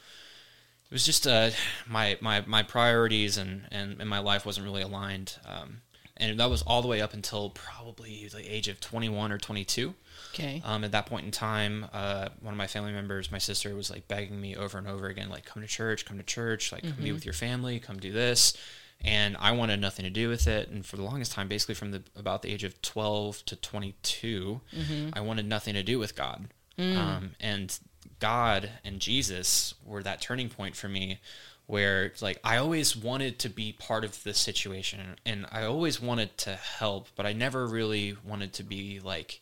It 0.91 0.93
was 0.93 1.05
just 1.07 1.27
uh, 1.27 1.51
my 1.89 2.19
my 2.21 2.43
my 2.47 2.63
priorities 2.63 3.39
and, 3.39 3.63
and 3.71 4.01
and 4.01 4.09
my 4.09 4.19
life 4.19 4.45
wasn't 4.47 4.67
really 4.67 4.83
aligned, 4.83 5.39
um, 5.47 5.81
and 6.17 6.39
that 6.39 6.51
was 6.51 6.63
all 6.63 6.83
the 6.83 6.89
way 6.89 7.01
up 7.01 7.15
until 7.15 7.51
probably 7.51 8.29
the 8.33 8.43
age 8.53 8.69
of 8.69 8.81
twenty 8.81 9.09
one 9.09 9.33
or 9.33 9.39
twenty 9.39 9.65
two. 9.65 9.95
Okay, 10.39 10.63
Um, 10.65 10.85
at 10.85 10.93
that 10.93 11.07
point 11.07 11.25
in 11.25 11.31
time, 11.31 11.87
uh, 11.93 12.29
one 12.41 12.53
of 12.53 12.59
my 12.59 12.67
family 12.67 12.93
members, 12.93 13.31
my 13.33 13.39
sister, 13.39 13.75
was 13.75 13.91
like 13.91 14.07
begging 14.09 14.41
me 14.41 14.55
over 14.57 14.79
and 14.79 14.87
over 14.87 15.07
again, 15.07 15.29
like, 15.31 15.45
come 15.45 15.63
to 15.63 15.69
church, 15.69 16.05
come 16.05 16.19
to 16.19 16.23
church, 16.25 16.73
like, 16.73 16.83
come 16.83 16.93
be 17.03 17.13
with 17.13 17.25
your 17.25 17.35
family, 17.35 17.79
come 17.81 17.99
do 17.99 18.13
this. 18.13 18.57
And 19.05 19.37
I 19.39 19.53
wanted 19.53 19.81
nothing 19.81 20.05
to 20.05 20.11
do 20.11 20.29
with 20.29 20.47
it. 20.47 20.69
And 20.71 20.85
for 20.85 20.97
the 20.97 21.03
longest 21.03 21.33
time, 21.33 21.49
basically 21.49 21.75
from 21.75 21.91
the 21.91 22.03
about 22.17 22.43
the 22.43 22.51
age 22.51 22.65
of 22.65 22.81
12 22.83 23.45
to 23.47 23.57
22, 23.57 24.61
I 25.13 25.21
wanted 25.21 25.47
nothing 25.47 25.75
to 25.75 25.83
do 25.83 25.99
with 25.99 26.15
God. 26.17 26.49
Um, 26.79 27.31
and 27.41 27.79
God 28.21 28.71
and 28.85 29.01
Jesus 29.01 29.75
were 29.85 30.03
that 30.03 30.21
turning 30.21 30.49
point 30.49 30.77
for 30.77 30.89
me 30.89 31.19
where 31.67 32.13
like 32.21 32.39
I 32.45 32.59
always 32.59 32.95
wanted 32.97 33.39
to 33.41 33.49
be 33.51 33.73
part 33.73 34.05
of 34.05 34.23
the 34.23 34.33
situation 34.35 35.17
and 35.27 35.47
I 35.51 35.65
always 35.65 36.01
wanted 36.01 36.37
to 36.39 36.55
help, 36.55 37.09
but 37.17 37.27
I 37.27 37.33
never 37.33 37.67
really 37.67 38.17
wanted 38.25 38.53
to 38.55 38.63
be 38.63 39.01
like 39.01 39.41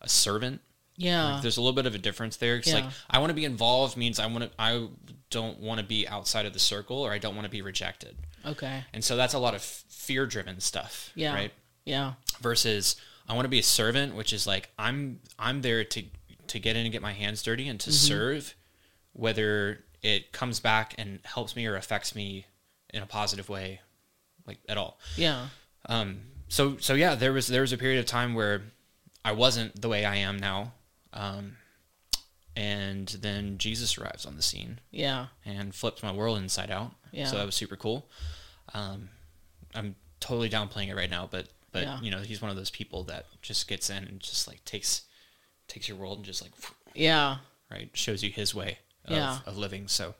a 0.00 0.08
servant. 0.08 0.60
Yeah. 0.96 1.34
Like, 1.34 1.42
there's 1.42 1.56
a 1.56 1.60
little 1.60 1.74
bit 1.76 1.86
of 1.86 1.94
a 1.94 1.98
difference 1.98 2.36
there. 2.36 2.56
It's 2.56 2.72
like 2.72 2.84
I 3.08 3.18
want 3.18 3.30
to 3.30 3.34
be 3.34 3.44
involved 3.44 3.96
means 3.96 4.18
I 4.18 4.26
want 4.26 4.44
to 4.44 4.50
I 4.58 4.88
don't 5.30 5.60
want 5.60 5.78
to 5.80 5.86
be 5.86 6.08
outside 6.08 6.44
of 6.46 6.52
the 6.52 6.58
circle 6.58 6.98
or 6.98 7.12
I 7.12 7.18
don't 7.18 7.34
want 7.36 7.44
to 7.44 7.50
be 7.50 7.62
rejected. 7.62 8.16
okay. 8.46 8.82
And 8.92 9.04
so 9.04 9.16
that's 9.16 9.34
a 9.34 9.38
lot 9.38 9.54
of 9.54 9.62
fear 9.62 10.26
driven 10.26 10.60
stuff. 10.60 11.12
Yeah. 11.14 11.34
Right 11.34 11.52
Yeah. 11.84 12.14
versus 12.40 12.96
I 13.28 13.34
want 13.34 13.44
to 13.44 13.50
be 13.50 13.58
a 13.58 13.62
servant, 13.62 14.14
which 14.16 14.32
is 14.32 14.46
like 14.46 14.70
I'm 14.78 15.20
I'm 15.38 15.62
there 15.62 15.84
to 15.84 16.02
to 16.48 16.58
get 16.58 16.76
in 16.76 16.84
and 16.84 16.92
get 16.92 17.02
my 17.02 17.12
hands 17.12 17.42
dirty 17.42 17.68
and 17.68 17.78
to 17.80 17.92
serve, 17.92 18.54
whether 19.12 19.84
it 20.02 20.32
comes 20.32 20.60
back 20.60 20.94
and 20.98 21.18
helps 21.24 21.54
me 21.56 21.66
or 21.66 21.76
affects 21.76 22.14
me 22.14 22.46
in 22.94 23.02
a 23.02 23.06
positive 23.06 23.48
way, 23.48 23.80
like 24.46 24.58
at 24.68 24.76
all. 24.78 24.98
Yeah. 25.16 25.48
Um, 25.86 26.20
so 26.48 26.78
so 26.78 26.94
yeah, 26.94 27.14
there 27.14 27.32
was 27.32 27.46
there 27.48 27.60
was 27.60 27.72
a 27.72 27.78
period 27.78 27.98
of 28.00 28.06
time 28.06 28.34
where 28.34 28.62
I 29.24 29.32
wasn't 29.32 29.80
the 29.80 29.88
way 29.88 30.04
I 30.04 30.16
am 30.16 30.38
now, 30.38 30.72
um, 31.12 31.56
and 32.56 33.08
then 33.20 33.58
Jesus 33.58 33.98
arrives 33.98 34.26
on 34.26 34.36
the 34.36 34.42
scene 34.42 34.80
Yeah. 34.90 35.26
and 35.44 35.74
flips 35.74 36.02
my 36.02 36.12
world 36.12 36.38
inside 36.38 36.70
out. 36.70 36.94
Yeah. 37.12 37.26
So 37.26 37.36
that 37.36 37.46
was 37.46 37.54
super 37.54 37.76
cool. 37.76 38.10
Um, 38.74 39.10
I'm 39.74 39.96
totally 40.20 40.50
downplaying 40.50 40.88
it 40.88 40.94
right 40.96 41.10
now, 41.10 41.26
but 41.30 41.48
but 41.70 41.82
Yeah. 41.82 42.00
you 42.00 42.10
know 42.10 42.22
he's 42.22 42.40
one 42.40 42.50
of 42.50 42.56
those 42.56 42.70
people 42.70 43.04
that 43.04 43.26
just 43.42 43.68
gets 43.68 43.90
in 43.90 44.04
and 44.04 44.20
just 44.20 44.48
like 44.48 44.64
takes 44.64 45.02
takes 45.68 45.86
your 45.86 45.98
world 45.98 46.16
and 46.18 46.24
just 46.24 46.40
like 46.42 46.52
Yeah. 46.94 47.38
right 47.70 47.90
shows 47.94 48.22
you 48.22 48.30
his 48.30 48.54
way 48.54 48.78
of, 49.04 49.12
Yeah. 49.12 49.40
of 49.46 49.56
living. 49.58 49.86
So 49.86 50.14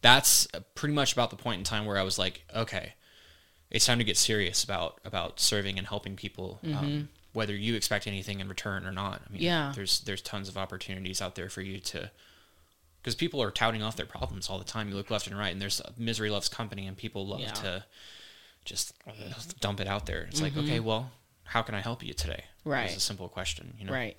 that's 0.00 0.48
pretty 0.74 0.92
much 0.94 1.12
about 1.12 1.30
the 1.30 1.36
point 1.36 1.58
in 1.58 1.64
time 1.64 1.84
where 1.86 1.96
I 1.96 2.02
was 2.02 2.18
like, 2.18 2.44
okay, 2.52 2.94
it's 3.70 3.86
time 3.86 3.98
to 3.98 4.04
get 4.04 4.16
serious 4.16 4.64
about 4.64 5.00
about 5.04 5.38
serving 5.40 5.78
and 5.78 5.86
helping 5.86 6.16
people. 6.16 6.58
Um, 6.64 7.08
whether 7.32 7.54
you 7.54 7.74
expect 7.74 8.06
anything 8.06 8.40
in 8.40 8.48
return 8.48 8.86
or 8.86 8.92
not. 8.92 9.22
I 9.26 9.32
mean, 9.32 9.38
Mm-hmm. 9.40 9.44
Yeah. 9.44 9.72
there's 9.74 10.00
there's 10.00 10.22
tons 10.22 10.48
of 10.48 10.56
opportunities 10.56 11.20
out 11.22 11.34
there 11.34 11.48
for 11.48 11.62
you 11.62 11.78
to 11.80 12.10
because 13.00 13.14
people 13.14 13.42
are 13.42 13.50
touting 13.50 13.82
off 13.82 13.96
their 13.96 14.06
problems 14.06 14.48
all 14.48 14.58
the 14.58 14.64
time. 14.64 14.88
You 14.88 14.94
look 14.94 15.10
left 15.10 15.26
and 15.26 15.36
right, 15.36 15.52
and 15.52 15.60
there's 15.60 15.80
misery 15.98 16.30
loves 16.30 16.48
company, 16.48 16.86
and 16.86 16.96
people 16.96 17.26
love 17.26 17.40
Yeah. 17.40 17.52
to 17.52 17.84
just 18.64 18.94
dump 19.60 19.80
it 19.80 19.88
out 19.88 20.06
there. 20.06 20.22
It's 20.30 20.40
like, 20.40 20.56
okay, 20.56 20.78
well, 20.78 21.10
how 21.44 21.62
can 21.62 21.74
I 21.74 21.80
help 21.80 22.04
you 22.04 22.12
today? 22.14 22.44
Mm-hmm. 22.60 22.70
Right. 22.70 22.84
It's 22.86 22.96
a 22.96 23.00
simple 23.00 23.28
question, 23.28 23.74
you 23.78 23.86
know. 23.86 23.92
Right. 23.92 24.16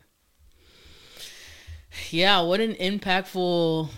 Yeah, 2.09 2.41
what 2.41 2.59
an 2.59 2.73
impactful 2.73 3.89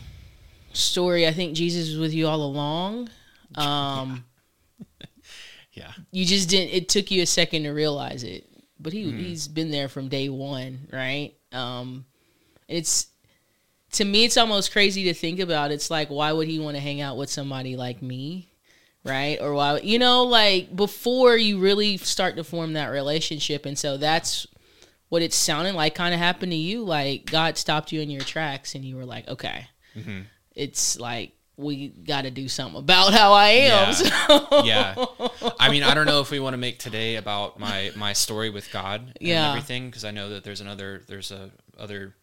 story. 0.74 1.26
I 1.28 1.32
think 1.32 1.56
Jesus 1.56 1.90
was 1.90 1.98
with 2.00 2.14
you 2.14 2.28
all 2.28 2.42
along. 2.44 3.10
Um, 3.56 4.26
Yeah. 5.74 5.92
you 6.12 6.26
just 6.26 6.50
didn't 6.50 6.74
it 6.74 6.90
took 6.90 7.10
you 7.12 7.22
a 7.22 7.26
second 7.26 7.64
to 7.64 7.70
realize 7.70 8.24
it. 8.24 8.50
But 8.80 8.94
he 8.94 9.06
Mm-hmm. 9.06 9.18
he's 9.20 9.48
been 9.48 9.72
there 9.72 9.88
from 9.90 10.08
day 10.10 10.30
1, 10.30 10.90
right? 10.92 11.34
Um 11.52 12.06
it's 12.68 13.08
to 13.94 14.04
me 14.06 14.26
it's 14.26 14.38
almost 14.38 14.72
crazy 14.72 15.04
to 15.06 15.14
think 15.14 15.40
about. 15.40 15.72
It's 15.72 15.90
like 15.90 16.10
why 16.10 16.32
would 16.32 16.48
he 16.48 16.60
want 16.60 16.76
to 16.76 16.82
hang 16.82 17.02
out 17.02 17.18
with 17.18 17.30
somebody 17.30 17.76
like 17.76 18.02
me? 18.02 18.50
Right? 19.04 19.40
Or 19.40 19.54
why 19.54 19.80
you 19.80 20.00
know 20.00 20.24
like 20.24 20.76
before 20.76 21.38
you 21.38 21.60
really 21.60 21.98
start 21.98 22.36
to 22.38 22.44
form 22.44 22.74
that 22.74 22.88
relationship 22.88 23.66
and 23.66 23.78
so 23.78 23.98
that's 23.98 24.48
what 25.10 25.22
it 25.22 25.32
sounded 25.34 25.76
like 25.76 25.94
kind 25.94 26.14
of 26.16 26.20
happened 26.20 26.52
to 26.52 26.58
you 26.58 26.84
like 26.84 27.26
god 27.28 27.58
stopped 27.60 27.92
you 27.92 28.02
in 28.02 28.10
your 28.10 28.24
tracks 28.24 28.74
and 28.74 28.84
you 28.84 28.96
were 28.96 29.06
like 29.06 29.28
okay 29.28 29.68
Mm-hmm. 29.96 30.22
it's 30.56 31.00
like 31.00 31.34
we 31.58 31.88
got 31.88 32.24
to 32.24 32.32
do 32.32 32.48
something 32.48 32.80
about 32.80 33.14
how 33.14 33.32
i 33.34 33.48
am 33.50 33.88
Yeah. 33.88 33.92
so- 33.92 34.64
yeah 34.66 35.06
i 35.60 35.70
mean 35.70 35.84
i 35.84 35.94
don't 35.94 36.06
know 36.06 36.20
if 36.22 36.32
we 36.32 36.40
want 36.40 36.54
to 36.54 36.58
make 36.58 36.80
today 36.80 37.16
about 37.16 37.60
my 37.60 37.92
my 37.96 38.14
story 38.14 38.50
with 38.50 38.72
god 38.72 39.02
and 39.02 39.16
Yeah. 39.22 39.50
everything 39.50 39.86
because 39.88 40.04
i 40.06 40.12
know 40.12 40.30
that 40.30 40.44
there's 40.44 40.62
another 40.62 41.02
there's 41.08 41.32
a 41.32 41.52
other 41.78 42.14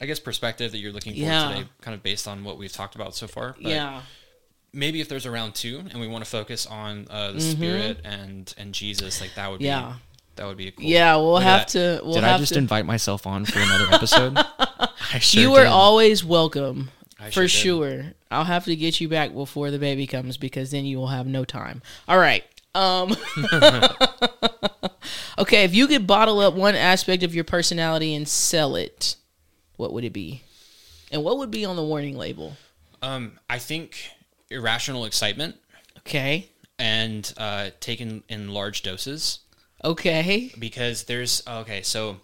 i 0.00 0.06
guess 0.06 0.20
perspective 0.20 0.72
that 0.72 0.78
you're 0.78 0.92
looking 0.92 1.14
for 1.14 1.18
Yeah. 1.20 1.48
today 1.48 1.64
kind 1.80 1.94
of 1.94 2.02
based 2.02 2.28
on 2.28 2.44
what 2.44 2.58
we've 2.58 2.72
talked 2.72 2.94
about 2.94 3.14
so 3.14 3.26
far 3.26 3.56
but 3.60 3.70
yeah 3.70 4.02
maybe 4.72 5.00
if 5.00 5.08
there's 5.08 5.26
a 5.26 5.30
round 5.30 5.54
two 5.54 5.82
and 5.90 6.00
we 6.00 6.06
want 6.06 6.24
to 6.24 6.30
focus 6.30 6.66
on 6.66 7.06
uh, 7.10 7.32
the 7.32 7.40
spirit 7.40 8.00
and 8.04 8.54
and 8.58 8.72
jesus 8.74 9.20
like 9.20 9.34
that 9.34 9.50
would 9.50 9.58
be 9.60 9.66
Mm-hmm. 9.66 9.88
Yeah. 9.88 9.94
that 10.36 10.46
would 10.46 10.56
be 10.58 10.68
a 10.68 10.70
cool 10.72 10.84
yeah 10.84 11.16
we'll 11.16 11.32
Look 11.34 11.42
have 11.44 11.60
that. 11.72 11.98
to 11.98 12.00
we'll 12.04 12.14
did 12.14 12.22
have 12.24 12.36
i 12.36 12.38
just 12.38 12.52
to 12.52 12.58
invite 12.58 12.84
myself 12.86 13.26
on 13.26 13.44
for 13.46 13.58
another 13.58 13.86
episode 13.92 14.36
I 15.12 15.18
sure 15.18 15.40
you 15.42 15.54
are 15.54 15.62
did. 15.64 15.68
always 15.68 16.24
welcome 16.24 16.90
I 17.18 17.30
for 17.30 17.48
sure. 17.48 18.02
Did. 18.02 18.14
i'll 18.30 18.44
have 18.44 18.64
to 18.66 18.76
get 18.76 19.00
you 19.00 19.08
back 19.08 19.32
before 19.32 19.70
the 19.70 19.78
baby 19.78 20.06
comes 20.06 20.36
because 20.36 20.70
then 20.70 20.84
you 20.84 20.98
will 20.98 21.06
have 21.08 21.26
no 21.26 21.44
time. 21.44 21.82
All 22.08 22.18
right. 22.18 22.44
Um 22.74 23.16
okay 25.38 25.64
if 25.64 25.74
you 25.74 25.86
could 25.86 26.06
bottle 26.06 26.40
up 26.40 26.54
one 26.54 26.74
aspect 26.74 27.22
of 27.22 27.34
your 27.34 27.44
personality 27.44 28.14
and 28.14 28.28
sell 28.28 28.76
it 28.76 29.16
what 29.76 29.92
would 29.92 30.04
it 30.04 30.12
be? 30.12 30.42
And 31.10 31.22
what 31.22 31.38
would 31.38 31.50
be 31.50 31.64
on 31.64 31.76
the 31.76 31.84
warning 31.84 32.16
label? 32.16 32.56
Um 33.02 33.38
i 33.48 33.58
think 33.58 34.10
irrational 34.50 35.04
excitement 35.06 35.56
okay. 35.98 36.50
and 36.78 37.32
uh 37.38 37.70
taken 37.80 38.24
in 38.28 38.50
large 38.50 38.82
doses. 38.82 39.38
Okay. 39.82 40.52
Because 40.58 41.04
there's 41.04 41.42
okay 41.48 41.80
so 41.80 42.18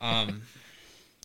um 0.00 0.42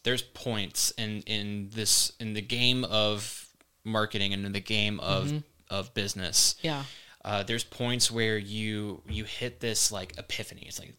there's 0.03 0.22
points 0.22 0.91
in 0.98 1.22
in 1.22 1.70
this 1.74 2.12
in 2.20 2.34
the 2.34 2.41
game 2.41 2.84
of 2.86 3.48
marketing 3.84 4.34
and 4.34 4.46
in 4.46 4.51
the 4.51 4.60
game 4.60 5.00
of 5.00 5.31
of 5.70 5.93
business. 5.93 6.55
Yeah. 6.62 6.84
Uh 7.24 7.43
there's 7.43 7.63
points 7.63 8.10
where 8.12 8.38
you 8.38 9.01
you 9.08 9.24
hit 9.25 9.60
this 9.60 9.91
like 9.91 10.17
epiphany. 10.17 10.63
It's 10.67 10.79
like 10.79 10.93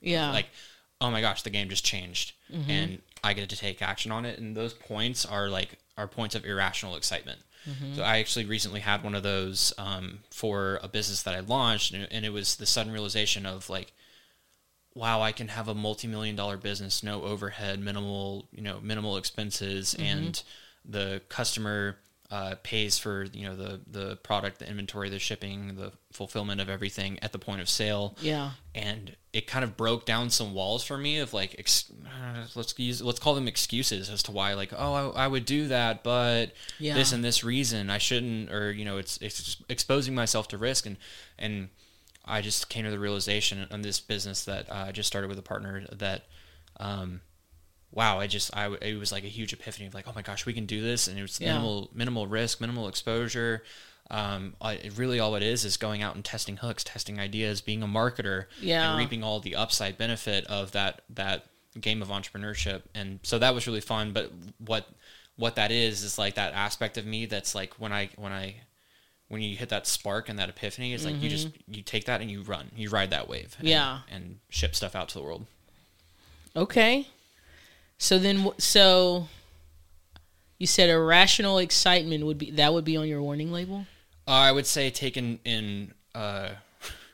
yeah. 0.00 0.30
Like 0.30 0.48
oh 1.00 1.10
my 1.10 1.20
gosh 1.20 1.42
the 1.42 1.50
game 1.50 1.68
just 1.68 1.84
changed. 1.84 2.32
And 2.68 3.02
i 3.24 3.32
get 3.32 3.48
to 3.48 3.56
take 3.56 3.82
action 3.82 4.12
on 4.12 4.24
it. 4.24 4.38
And 4.38 4.56
those 4.56 4.72
points 4.72 5.26
are 5.26 5.48
like 5.48 5.78
are 5.98 6.08
points 6.08 6.34
of 6.34 6.44
irrational 6.44 6.96
excitement. 6.96 7.40
So 7.96 8.02
i 8.02 8.18
actually 8.18 8.44
recently 8.46 8.80
had 8.80 9.02
one 9.02 9.14
of 9.16 9.22
those 9.24 9.72
um, 9.76 10.20
for 10.30 10.78
a 10.82 10.88
business 10.88 11.22
that 11.24 11.34
i 11.34 11.40
launched. 11.40 11.92
And, 11.92 12.06
and 12.10 12.24
it 12.24 12.32
was 12.32 12.56
the 12.56 12.66
sudden 12.66 12.92
realization 12.92 13.44
of 13.44 13.68
like 13.68 13.92
wow 14.96 15.20
i 15.20 15.30
can 15.30 15.48
have 15.48 15.68
a 15.68 15.74
multi-million 15.74 16.34
dollar 16.34 16.56
business 16.56 17.02
no 17.02 17.22
overhead 17.22 17.78
minimal 17.78 18.48
you 18.50 18.62
know 18.62 18.80
minimal 18.82 19.16
expenses 19.16 19.94
and 19.98 20.42
the 20.84 21.20
customer 21.28 21.96
uh, 22.28 22.56
pays 22.64 22.98
for 22.98 23.22
you 23.32 23.44
know 23.46 23.54
the 23.54 23.80
the 23.88 24.16
product 24.16 24.58
the 24.58 24.68
inventory 24.68 25.08
the 25.08 25.18
shipping 25.18 25.76
the 25.76 25.92
fulfillment 26.10 26.60
of 26.60 26.68
everything 26.68 27.18
at 27.22 27.30
the 27.30 27.38
point 27.38 27.60
of 27.60 27.68
sale. 27.68 28.16
Yeah. 28.20 28.50
And 28.74 29.14
it 29.32 29.46
kind 29.46 29.62
of 29.62 29.76
broke 29.76 30.06
down 30.06 30.30
some 30.30 30.52
walls 30.52 30.82
for 30.82 30.98
me 30.98 31.18
of 31.20 31.32
like 31.32 31.54
ex- 31.58 31.92
uh, 32.04 32.46
let's 32.56 32.76
use 32.80 33.00
let's 33.00 33.20
call 33.20 33.36
them 33.36 33.46
excuses 33.46 34.10
as 34.10 34.24
to 34.24 34.32
why 34.32 34.54
like 34.54 34.72
oh 34.76 35.12
I, 35.14 35.24
I 35.24 35.28
would 35.28 35.44
do 35.44 35.68
that 35.68 36.02
but 36.02 36.50
Yeah. 36.80 36.94
this 36.94 37.12
and 37.12 37.22
this 37.22 37.44
reason 37.44 37.90
I 37.90 37.98
shouldn't 37.98 38.50
or 38.50 38.72
you 38.72 38.84
know 38.84 38.96
it's 38.98 39.18
it's 39.18 39.62
exposing 39.68 40.14
myself 40.16 40.48
to 40.48 40.58
risk 40.58 40.84
and 40.86 40.96
and 41.38 41.68
I 42.26 42.40
just 42.42 42.68
came 42.68 42.84
to 42.84 42.90
the 42.90 42.98
realization 42.98 43.66
on 43.70 43.82
this 43.82 44.00
business 44.00 44.44
that 44.44 44.70
uh, 44.70 44.86
I 44.88 44.92
just 44.92 45.06
started 45.06 45.28
with 45.28 45.38
a 45.38 45.42
partner 45.42 45.86
that 45.92 46.24
um 46.78 47.20
wow 47.92 48.18
I 48.18 48.26
just 48.26 48.54
I 48.56 48.66
it 48.82 48.98
was 48.98 49.12
like 49.12 49.24
a 49.24 49.28
huge 49.28 49.52
epiphany 49.52 49.86
of 49.86 49.94
like 49.94 50.06
oh 50.08 50.12
my 50.14 50.22
gosh 50.22 50.44
we 50.44 50.52
can 50.52 50.66
do 50.66 50.82
this 50.82 51.08
and 51.08 51.18
it 51.18 51.22
was 51.22 51.40
Yeah. 51.40 51.48
minimal 51.52 51.90
minimal 51.94 52.26
risk 52.26 52.60
minimal 52.60 52.88
exposure 52.88 53.62
um, 54.08 54.54
I, 54.60 54.88
really 54.94 55.18
all 55.18 55.34
it 55.34 55.42
is 55.42 55.64
is 55.64 55.76
going 55.76 56.00
out 56.00 56.14
and 56.14 56.24
testing 56.24 56.58
hooks, 56.58 56.84
testing 56.84 57.18
ideas, 57.18 57.60
being 57.60 57.82
a 57.82 57.88
marketer, 57.88 58.44
Yeah. 58.60 58.88
and 58.90 58.98
reaping 59.00 59.24
all 59.24 59.40
the 59.40 59.56
upside 59.56 59.98
benefit 59.98 60.46
of 60.46 60.70
that 60.72 61.02
that 61.10 61.46
game 61.80 62.02
of 62.02 62.08
entrepreneurship. 62.08 62.82
And 62.94 63.18
so 63.24 63.40
that 63.40 63.52
was 63.52 63.66
really 63.66 63.80
fun. 63.80 64.12
But 64.12 64.30
what 64.58 64.86
what 65.34 65.56
that 65.56 65.72
is 65.72 66.04
is 66.04 66.18
like 66.18 66.36
that 66.36 66.54
aspect 66.54 66.98
of 66.98 67.04
me 67.04 67.26
that's 67.26 67.52
like 67.56 67.74
when 67.80 67.92
I 67.92 68.10
when 68.14 68.30
I 68.30 68.60
when 69.28 69.42
you 69.42 69.56
hit 69.56 69.68
that 69.70 69.86
spark 69.86 70.28
and 70.28 70.38
that 70.38 70.48
epiphany, 70.48 70.92
it's 70.94 71.04
like 71.04 71.20
you 71.20 71.28
just 71.28 71.48
you 71.68 71.82
take 71.82 72.04
that 72.04 72.20
and 72.20 72.30
you 72.30 72.42
run, 72.42 72.70
you 72.76 72.88
ride 72.90 73.10
that 73.10 73.28
wave, 73.28 73.56
and, 73.58 73.66
Mm-hmm. 73.66 73.72
Yeah. 73.72 73.98
and 74.10 74.38
ship 74.48 74.74
stuff 74.76 74.94
out 74.94 75.08
to 75.10 75.14
the 75.18 75.22
world. 75.24 75.46
Okay. 76.54 77.08
So 77.98 78.18
then, 78.18 78.50
so 78.58 79.28
you 80.58 80.66
said 80.66 80.88
irrational 80.90 81.58
excitement 81.58 82.24
would 82.24 82.38
be 82.38 82.50
that 82.52 82.72
would 82.72 82.84
be 82.84 82.96
on 82.96 83.08
your 83.08 83.20
warning 83.22 83.50
label. 83.52 83.86
Uh, 84.28 84.30
I 84.32 84.52
would 84.52 84.66
say 84.66 84.90
taken 84.90 85.38
in 85.44 85.92
uh, 86.14 86.50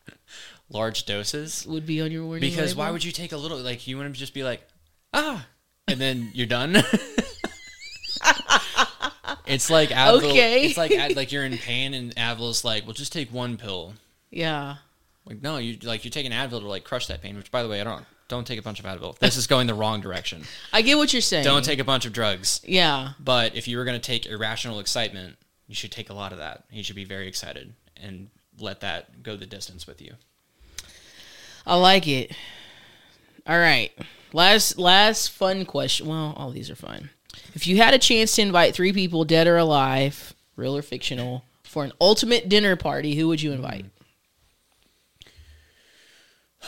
large 0.71 1.05
doses. 1.07 1.67
Would 1.67 1.87
be 1.87 2.01
on 2.03 2.11
your 2.13 2.25
warning 2.25 2.43
label. 2.43 2.55
Because 2.57 2.71
label? 2.73 2.81
why 2.85 2.91
would 2.91 3.05
you 3.05 3.13
take 3.13 3.33
a 3.33 3.37
little? 3.37 3.59
Like 3.59 3.87
you 3.87 3.97
want 3.97 4.13
to 4.13 4.19
just 4.19 4.35
be 4.35 4.43
like, 4.45 4.63
ah, 5.15 5.47
and 5.89 6.01
then 6.01 6.31
you're 6.35 6.47
done. 6.47 6.77
it's 9.47 9.71
like 9.71 9.91
Advil. 9.91 10.31
Okay. 10.31 10.67
It's 10.67 10.77
like 10.77 10.93
Ad- 10.93 11.17
like 11.17 11.33
you're 11.33 11.45
in 11.45 11.57
pain, 11.59 11.95
and 11.95 12.15
Advil's 12.17 12.65
like, 12.65 12.85
well, 12.85 12.95
just 12.95 13.13
take 13.13 13.33
one 13.33 13.57
pill. 13.57 13.95
Yeah. 14.31 14.77
Like 15.25 15.43
no, 15.43 15.59
you 15.59 15.79
like 15.83 16.05
you're 16.05 16.11
taking 16.11 16.33
Advil 16.33 16.61
to 16.61 16.69
like 16.69 16.85
crush 16.85 17.07
that 17.07 17.23
pain. 17.23 17.37
Which 17.37 17.51
by 17.51 17.63
the 17.63 17.69
way, 17.69 17.81
I 17.81 17.85
don't 17.85 18.05
Don't 18.29 18.47
take 18.47 18.59
a 18.59 18.63
bunch 18.63 18.81
of 18.81 18.87
Advil. 18.87 19.19
This 19.19 19.37
is 19.37 19.47
going 19.47 19.67
the 19.67 19.75
wrong 19.75 20.01
direction. 20.01 20.45
I 20.73 20.83
get 20.83 20.97
what 20.97 21.13
you're 21.13 21.23
saying. 21.23 21.45
Don't 21.45 21.65
take 21.65 21.79
a 21.79 21.85
bunch 21.85 22.07
of 22.07 22.13
drugs. 22.13 22.61
Yeah. 22.65 23.11
But 23.21 23.55
if 23.55 23.69
you 23.69 23.77
were 23.79 23.85
going 23.85 24.01
to 24.01 24.05
take 24.05 24.27
irrational 24.27 24.81
excitement, 24.81 25.37
you 25.69 25.75
should 25.75 25.93
take 25.93 26.11
a 26.11 26.15
lot 26.15 26.33
of 26.33 26.39
that. 26.39 26.65
You 26.71 26.83
should 26.83 26.97
be 26.97 27.05
very 27.05 27.29
excited 27.29 27.75
and 27.97 28.31
let 28.59 28.81
that 28.81 29.23
go 29.23 29.37
the 29.37 29.47
distance 29.47 29.87
with 29.87 30.01
you. 30.03 30.15
I 31.67 31.77
like 31.77 32.09
it. 32.09 32.33
All 33.47 33.59
right. 33.59 33.93
Last 34.33 34.79
last 34.79 35.31
fun 35.31 35.65
question. 35.65 36.09
Well, 36.09 36.35
all 36.37 36.51
these 36.51 36.71
are 36.71 36.75
fun. 36.75 37.11
If 37.55 37.67
you 37.67 37.77
had 37.79 37.95
a 37.95 37.99
chance 37.99 38.35
to 38.37 38.43
invite 38.43 38.75
three 38.75 38.93
people, 38.93 39.25
dead 39.25 39.47
or 39.47 39.57
alive, 39.57 40.35
real 40.57 40.77
or 40.77 40.83
fictional, 40.83 41.45
for 41.63 41.85
an 41.85 41.93
ultimate 42.01 42.49
dinner 42.49 42.77
party, 42.77 43.15
who 43.15 43.29
would 43.29 43.41
you 43.41 43.53
invite? 43.53 43.87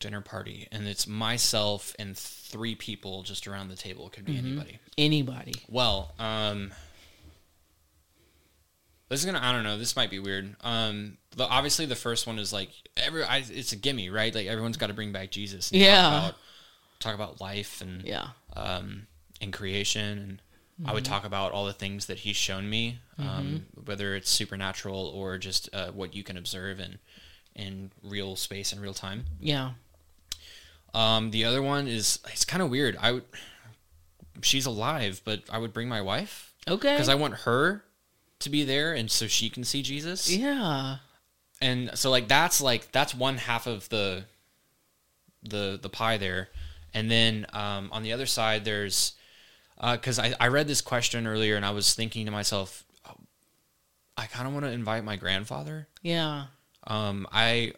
Dinner 0.00 0.20
party, 0.20 0.68
and 0.70 0.86
it's 0.86 1.06
myself 1.06 1.94
and 1.98 2.16
three 2.16 2.74
people 2.74 3.22
just 3.22 3.46
around 3.46 3.68
the 3.68 3.76
table. 3.76 4.06
It 4.06 4.12
could 4.12 4.24
be 4.24 4.36
anybody. 4.36 4.78
Anybody. 4.96 5.54
Well, 5.68 6.14
um, 6.18 6.72
this 9.08 9.20
is 9.20 9.26
gonna. 9.26 9.40
I 9.42 9.52
don't 9.52 9.64
know. 9.64 9.78
This 9.78 9.96
might 9.96 10.10
be 10.10 10.18
weird. 10.18 10.54
Um, 10.60 11.16
the, 11.36 11.46
obviously 11.46 11.86
the 11.86 11.96
first 11.96 12.26
one 12.26 12.38
is 12.38 12.52
like 12.52 12.70
every. 12.96 13.24
I, 13.24 13.38
it's 13.48 13.72
a 13.72 13.76
gimme, 13.76 14.10
right? 14.10 14.34
Like 14.34 14.46
everyone's 14.46 14.76
got 14.76 14.88
to 14.88 14.94
bring 14.94 15.12
back 15.12 15.30
Jesus. 15.30 15.72
Yeah. 15.72 16.02
Talk 16.02 16.22
about, 16.22 16.34
talk 17.00 17.14
about 17.14 17.40
life 17.40 17.80
and 17.80 18.02
Yeah. 18.02 18.28
Um, 18.58 19.06
and 19.40 19.52
creation, 19.52 20.18
and 20.78 20.88
I 20.88 20.92
would 20.92 21.04
talk 21.04 21.24
about 21.24 21.52
all 21.52 21.66
the 21.66 21.72
things 21.72 22.06
that 22.06 22.18
He's 22.18 22.36
shown 22.36 22.68
me, 22.68 22.98
um, 23.18 23.66
whether 23.84 24.14
it's 24.14 24.30
supernatural 24.30 25.06
or 25.14 25.38
just 25.38 25.68
uh, 25.74 25.90
what 25.92 26.14
you 26.14 26.22
can 26.24 26.36
observe 26.36 26.80
in 26.80 26.98
in 27.54 27.90
real 28.02 28.36
space 28.36 28.72
and 28.72 28.80
real 28.80 28.94
time. 28.94 29.24
Yeah. 29.40 29.72
Um, 30.94 31.30
the 31.30 31.44
other 31.44 31.62
one 31.62 31.86
is 31.88 32.18
it's 32.32 32.44
kind 32.44 32.62
of 32.62 32.70
weird. 32.70 32.96
I 33.00 33.12
would. 33.12 33.24
She's 34.42 34.66
alive, 34.66 35.20
but 35.24 35.42
I 35.50 35.58
would 35.58 35.72
bring 35.72 35.88
my 35.88 36.00
wife 36.00 36.54
Okay. 36.68 36.94
because 36.94 37.08
I 37.08 37.16
want 37.16 37.34
her 37.34 37.82
to 38.40 38.50
be 38.50 38.62
there, 38.64 38.94
and 38.94 39.10
so 39.10 39.26
she 39.26 39.50
can 39.50 39.64
see 39.64 39.82
Jesus. 39.82 40.30
yeah. 40.30 40.98
And 41.60 41.90
so, 41.98 42.08
like 42.10 42.28
that's 42.28 42.60
like 42.60 42.92
that's 42.92 43.14
one 43.16 43.36
half 43.38 43.66
of 43.66 43.88
the 43.88 44.24
the 45.42 45.78
the 45.82 45.88
pie 45.88 46.16
there, 46.16 46.48
and 46.94 47.10
then 47.10 47.46
um, 47.52 47.90
on 47.92 48.02
the 48.02 48.12
other 48.12 48.26
side, 48.26 48.64
there's 48.64 49.14
because 49.80 50.18
I 50.18 50.34
I 50.40 50.48
read 50.48 50.66
this 50.68 50.80
question 50.80 51.26
earlier, 51.26 51.56
and 51.56 51.64
I 51.64 51.70
was 51.70 51.94
thinking 51.94 52.26
to 52.26 52.32
myself, 52.32 52.84
oh, 53.06 53.16
I 54.16 54.26
kind 54.26 54.46
of 54.46 54.54
want 54.54 54.66
to 54.66 54.72
invite 54.72 55.04
my 55.04 55.16
grandfather. 55.16 55.88
Yeah. 56.02 56.46
Um, 56.86 57.26
I 57.32 57.72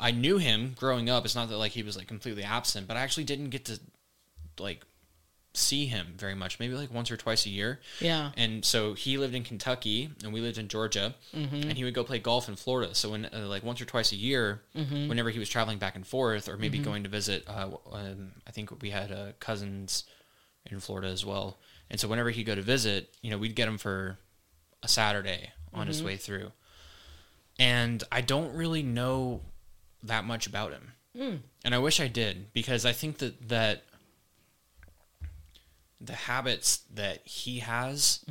I 0.00 0.10
knew 0.10 0.38
him 0.38 0.74
growing 0.78 1.08
up. 1.08 1.24
It's 1.24 1.34
not 1.34 1.48
that 1.48 1.56
like 1.56 1.72
he 1.72 1.82
was 1.82 1.96
like 1.96 2.08
completely 2.08 2.42
absent, 2.42 2.88
but 2.88 2.96
I 2.96 3.00
actually 3.00 3.24
didn't 3.24 3.50
get 3.50 3.64
to 3.66 3.80
like 4.58 4.84
see 5.54 5.86
him 5.86 6.14
very 6.16 6.34
much. 6.34 6.60
Maybe 6.60 6.74
like 6.74 6.92
once 6.92 7.10
or 7.10 7.16
twice 7.16 7.46
a 7.46 7.50
year. 7.50 7.80
Yeah. 8.00 8.30
And 8.36 8.64
so 8.64 8.94
he 8.94 9.18
lived 9.18 9.34
in 9.34 9.42
Kentucky, 9.44 10.10
and 10.22 10.32
we 10.32 10.40
lived 10.40 10.58
in 10.58 10.68
Georgia, 10.68 11.14
and 11.32 11.72
he 11.72 11.84
would 11.84 11.94
go 11.94 12.04
play 12.04 12.18
golf 12.18 12.48
in 12.48 12.56
Florida. 12.56 12.94
So 12.94 13.10
when 13.10 13.26
uh, 13.26 13.46
like 13.48 13.62
once 13.64 13.80
or 13.80 13.84
twice 13.84 14.12
a 14.12 14.16
year, 14.16 14.62
whenever 15.08 15.30
he 15.30 15.38
was 15.38 15.48
traveling 15.48 15.78
back 15.78 15.96
and 15.96 16.06
forth, 16.06 16.48
or 16.48 16.56
maybe 16.56 16.78
going 16.78 17.02
to 17.04 17.08
visit, 17.08 17.44
uh, 17.48 17.70
um, 17.92 18.32
I 18.46 18.50
think 18.50 18.80
we 18.82 18.90
had 18.90 19.10
uh, 19.10 19.32
cousins 19.40 20.04
in 20.66 20.80
Florida 20.80 21.08
as 21.08 21.24
well. 21.24 21.58
And 21.90 21.98
so 21.98 22.06
whenever 22.08 22.30
he'd 22.30 22.44
go 22.44 22.54
to 22.54 22.62
visit, 22.62 23.14
you 23.22 23.30
know, 23.30 23.38
we'd 23.38 23.54
get 23.56 23.66
him 23.68 23.78
for 23.78 24.18
a 24.82 24.88
Saturday 24.88 25.50
on 25.72 25.86
his 25.86 26.02
way 26.02 26.16
through. 26.16 26.52
And 27.58 28.04
I 28.12 28.20
don't 28.20 28.54
really 28.54 28.82
know 28.82 29.40
that 30.04 30.24
much 30.24 30.46
about 30.46 30.72
him. 30.72 30.92
And 31.64 31.74
I 31.74 31.78
wish 31.78 31.98
I 31.98 32.06
did 32.06 32.52
because 32.52 32.84
I 32.86 32.92
think 32.92 33.18
that 33.18 33.48
that 33.48 33.82
the 36.00 36.14
habits 36.14 36.78
that 36.94 37.26
he 37.26 37.58
has 37.60 38.24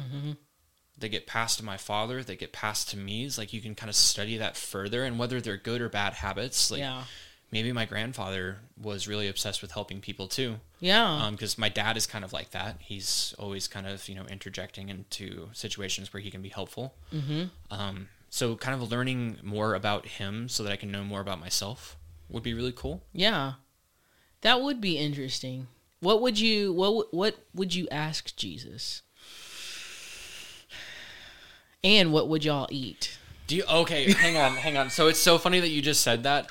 that 1.00 1.10
get 1.10 1.28
passed 1.28 1.60
to 1.60 1.66
my 1.66 1.78
father, 1.78 2.24
that 2.24 2.40
get 2.40 2.52
passed 2.52 2.90
to 2.90 2.98
me, 2.98 3.26
is 3.26 3.38
like 3.38 3.54
you 3.54 3.62
can 3.62 3.76
kind 3.76 3.90
of 3.90 3.96
study 3.96 4.38
that 4.38 4.56
further 4.58 5.04
and 5.04 5.20
whether 5.20 5.40
they're 5.40 5.58
good 5.58 5.82
or 5.82 5.90
bad 5.90 6.14
habits. 6.14 6.72
Like 6.72 6.80
yeah. 6.80 7.04
maybe 7.52 7.72
my 7.72 7.86
grandfather 7.86 8.58
was 8.82 9.08
really 9.08 9.28
obsessed 9.28 9.62
with 9.62 9.72
helping 9.72 10.02
people 10.02 10.28
too 10.28 10.56
Yeah. 10.80 11.28
because 11.32 11.58
my 11.58 11.70
dad 11.70 11.98
is 11.98 12.08
kind 12.08 12.26
of 12.26 12.34
like 12.34 12.50
that. 12.52 12.78
He's 12.80 13.36
always 13.38 13.68
kind 13.68 13.86
of 13.86 14.08
you 14.10 14.16
know 14.16 14.26
interjecting 14.26 14.90
into 14.90 15.50
situations 15.54 16.12
where 16.14 16.22
he 16.22 16.32
can 16.32 16.42
be 16.42 16.50
helpful. 16.50 16.96
Mm-hmm. 17.14 17.44
Um, 17.70 18.08
so 18.30 18.56
kind 18.56 18.82
of 18.82 18.92
learning 18.92 19.38
more 19.44 19.76
about 19.76 20.06
him 20.08 20.50
so 20.50 20.64
that 20.64 20.72
I 20.72 20.78
can 20.78 20.92
know 20.92 21.04
more 21.04 21.22
about 21.22 21.40
myself 21.40 21.96
would 22.30 22.44
be 22.44 22.54
really 22.54 22.74
cool. 22.76 23.04
yeah. 23.14 23.54
That 24.42 24.62
would 24.62 24.80
be 24.80 24.98
interesting. 25.00 25.68
What 26.00 26.22
would 26.22 26.40
you 26.40 26.74
what 26.74 27.14
what 27.14 27.36
would 27.54 27.74
you 27.76 27.88
ask 27.90 28.36
Jesus? 28.36 29.02
And 31.84 32.12
what 32.12 32.28
would 32.28 32.44
y'all 32.44 32.68
eat? 32.70 33.18
Do 33.48 33.56
you 33.56 33.64
okay? 33.70 34.12
Hang 34.12 34.36
on, 34.38 34.54
hang 34.56 34.78
on. 34.78 34.90
So 34.90 35.08
it's 35.08 35.20
so 35.20 35.38
funny 35.38 35.60
that 35.60 35.70
you 35.70 35.82
just 35.82 36.02
said 36.02 36.24
that 36.24 36.50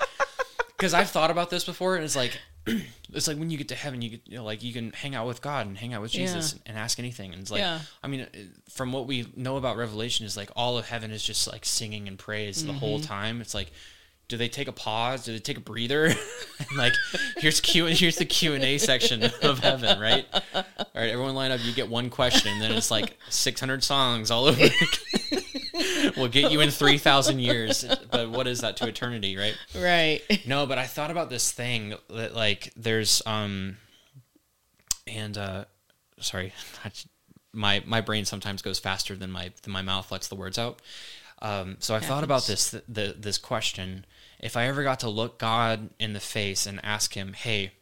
because 0.77 0.95
I've 0.95 1.11
thought 1.11 1.31
about 1.31 1.51
this 1.51 1.65
before, 1.65 1.97
and 1.97 2.05
it's 2.05 2.17
like 2.17 2.39
it's 3.13 3.29
like 3.29 3.37
when 3.37 3.51
you 3.51 3.59
get 3.59 3.69
to 3.69 3.75
heaven, 3.75 4.01
you 4.03 4.11
get 4.11 4.21
you 4.27 4.39
know, 4.39 4.45
like 4.45 4.63
you 4.63 4.73
can 4.73 4.93
hang 4.93 5.15
out 5.15 5.27
with 5.27 5.43
God 5.43 5.67
and 5.67 5.77
hang 5.77 5.93
out 5.95 6.01
with 6.03 6.13
Jesus 6.13 6.55
Yeah. 6.55 6.63
and 6.71 6.79
ask 6.79 6.99
anything. 6.99 7.33
And 7.33 7.43
it's 7.43 7.51
like 7.51 7.61
Yeah. 7.61 7.81
I 8.03 8.09
mean, 8.09 8.23
uh, 8.23 8.27
from 8.71 8.93
what 8.93 9.07
we 9.07 9.27
know 9.37 9.57
about 9.57 9.77
Revelation, 9.77 10.25
is 10.27 10.37
like 10.37 10.51
all 10.57 10.79
of 10.79 10.89
heaven 10.89 11.11
is 11.11 11.23
just 11.23 11.47
like 11.51 11.65
singing 11.67 12.09
and 12.09 12.19
praise 12.19 12.65
the 12.65 12.73
whole 12.73 12.99
Mm-hmm. 12.99 13.07
time. 13.07 13.41
It's 13.41 13.55
like. 13.55 13.71
Do 14.29 14.37
they 14.37 14.49
take 14.49 14.67
a 14.67 14.73
pause? 14.73 15.25
Do 15.25 15.33
they 15.33 15.39
take 15.39 15.59
a 15.59 15.61
breather? 15.61 16.13
Like, 16.77 16.95
here's 17.37 17.61
Q. 17.61 17.85
Here's 17.87 18.17
the 18.17 18.25
Q 18.25 18.55
and 18.55 18.65
A 18.65 18.79
section 18.79 19.23
of 19.43 19.59
heaven, 19.59 20.01
right? 20.01 20.27
All 20.55 20.65
right, 20.95 21.11
everyone 21.11 21.35
line 21.35 21.51
up. 21.51 21.61
You 21.63 21.73
get 21.73 21.89
one 21.89 22.09
question, 22.09 22.51
and 22.51 22.63
then 22.63 22.73
it's 22.73 22.91
like 22.91 23.17
600 23.29 23.85
songs 23.85 24.31
all 24.31 24.47
over. 24.47 24.67
we'll 26.17 26.29
get 26.29 26.51
you 26.51 26.61
in 26.61 26.71
3,000 26.71 27.39
years. 27.39 27.85
But 28.11 28.31
what 28.31 28.47
is 28.47 28.61
that 28.61 28.77
to 28.79 28.89
eternity, 28.89 29.37
right? 29.37 29.57
Right. 29.75 30.23
No, 30.47 30.67
but 30.67 30.79
I 30.79 30.87
thought 30.87 31.11
about 31.11 31.31
this 31.31 31.53
thing 31.53 31.95
that, 32.09 32.35
like, 32.35 32.73
there's, 32.77 33.23
um, 33.27 33.77
and, 35.07 35.37
uh, 35.37 35.65
sorry, 36.21 36.53
my, 37.53 37.83
my 37.87 38.01
brain 38.01 38.25
sometimes 38.25 38.63
goes 38.63 38.79
faster 38.79 39.15
than 39.15 39.31
my, 39.31 39.53
than 39.63 39.73
my 39.73 39.83
mouth 39.83 40.11
lets 40.11 40.29
the 40.29 40.37
words 40.37 40.59
out. 40.59 40.81
Um, 41.43 41.77
so 41.81 41.95
I 41.95 42.01
thought 42.01 42.25
about 42.25 42.47
this, 42.47 42.71
the, 42.71 43.15
this 43.19 43.37
question. 43.39 44.07
If 44.41 44.57
I 44.57 44.67
ever 44.67 44.83
got 44.83 45.01
to 45.01 45.09
look 45.09 45.39
God 45.39 45.91
in 45.99 46.13
the 46.13 46.21
face 46.21 46.67
and 46.67 46.81
ask 46.85 47.15
him, 47.15 47.33
hey, 47.33 47.73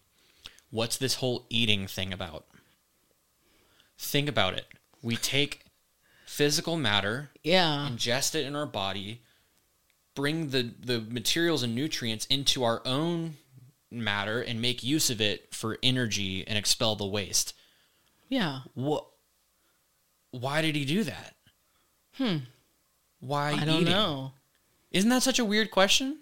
what's 0.70 0.96
this 0.96 1.14
whole 1.16 1.46
eating 1.50 1.86
thing 1.86 2.12
about? 2.12 2.46
Think 3.98 4.28
about 4.28 4.54
it. 4.54 4.66
We 5.02 5.16
take 5.16 5.64
physical 6.26 6.76
matter, 6.76 7.30
Yeah. 7.42 7.88
ingest 7.90 8.34
it 8.34 8.46
in 8.46 8.56
our 8.56 8.66
body, 8.66 9.20
bring 10.14 10.48
the, 10.50 10.72
the 10.80 11.00
materials 11.00 11.62
and 11.62 11.74
nutrients 11.74 12.26
into 12.26 12.64
our 12.64 12.82
own 12.84 13.36
matter, 13.90 14.40
and 14.40 14.60
make 14.60 14.82
use 14.82 15.10
of 15.10 15.20
it 15.20 15.54
for 15.54 15.78
energy 15.82 16.46
and 16.46 16.56
expel 16.58 16.96
the 16.96 17.06
waste. 17.06 17.54
Yeah. 18.28 18.60
What? 18.74 19.06
Why 20.30 20.62
did 20.62 20.74
he 20.74 20.84
do 20.84 21.04
that? 21.04 21.34
Hmm. 22.14 22.38
Why? 23.20 23.52
I 23.52 23.64
don't 23.64 23.82
eating? 23.82 23.92
know. 23.92 24.32
Isn't 24.90 25.10
that 25.10 25.22
such 25.22 25.38
a 25.38 25.44
weird 25.44 25.70
question? 25.70 26.18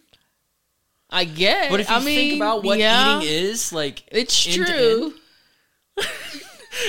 I 1.13 1.25
guess. 1.25 1.71
But 1.71 1.81
if 1.81 1.91
you 1.91 1.95
I 1.95 1.99
mean, 2.01 2.17
think 2.31 2.37
about 2.43 2.65
what 2.65 2.79
yeah, 2.79 3.19
eating 3.21 3.29
is, 3.29 3.73
like 3.73 4.03
it's 4.11 4.43
true. 4.43 5.15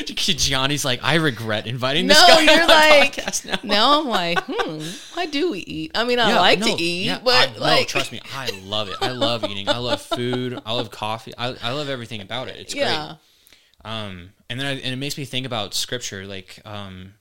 Gianni's 0.05 0.86
like, 0.86 1.03
I 1.03 1.15
regret 1.15 1.67
inviting 1.67 2.07
No, 2.07 2.13
this 2.13 2.23
guy 2.25 2.41
you're 2.41 2.62
on 2.62 2.67
like 2.69 3.15
podcast 3.15 3.45
now. 3.45 3.59
now. 3.63 3.99
I'm 3.99 4.07
like, 4.07 4.39
hmm, 4.47 4.79
why 5.13 5.25
do 5.25 5.51
we 5.51 5.59
eat? 5.59 5.91
I 5.93 6.05
mean, 6.05 6.19
I 6.19 6.29
Yeah, 6.29 6.39
like 6.39 6.59
no, 6.59 6.67
to 6.75 6.81
eat, 6.81 7.05
yeah, 7.07 7.19
but 7.23 7.33
I, 7.33 7.57
like, 7.57 7.79
no, 7.81 7.86
trust 7.86 8.12
me, 8.13 8.21
I 8.33 8.49
love 8.63 8.88
it. 8.88 8.95
I 9.01 9.12
love 9.12 9.43
eating. 9.49 9.67
I 9.67 9.77
love 9.77 10.01
food. 10.01 10.59
I 10.65 10.73
love 10.73 10.89
coffee. 10.89 11.33
I, 11.38 11.55
I 11.62 11.71
love 11.73 11.89
everything 11.89 12.21
about 12.21 12.47
it. 12.47 12.55
It's 12.57 12.73
yeah, 12.73 13.15
great. 13.83 13.91
Um, 13.91 14.29
and 14.49 14.57
then 14.59 14.67
I, 14.67 14.71
and 14.75 14.93
it 14.93 14.97
makes 14.97 15.17
me 15.17 15.25
think 15.25 15.45
about 15.45 15.73
scripture, 15.73 16.25
like 16.25 16.62
um, 16.63 17.15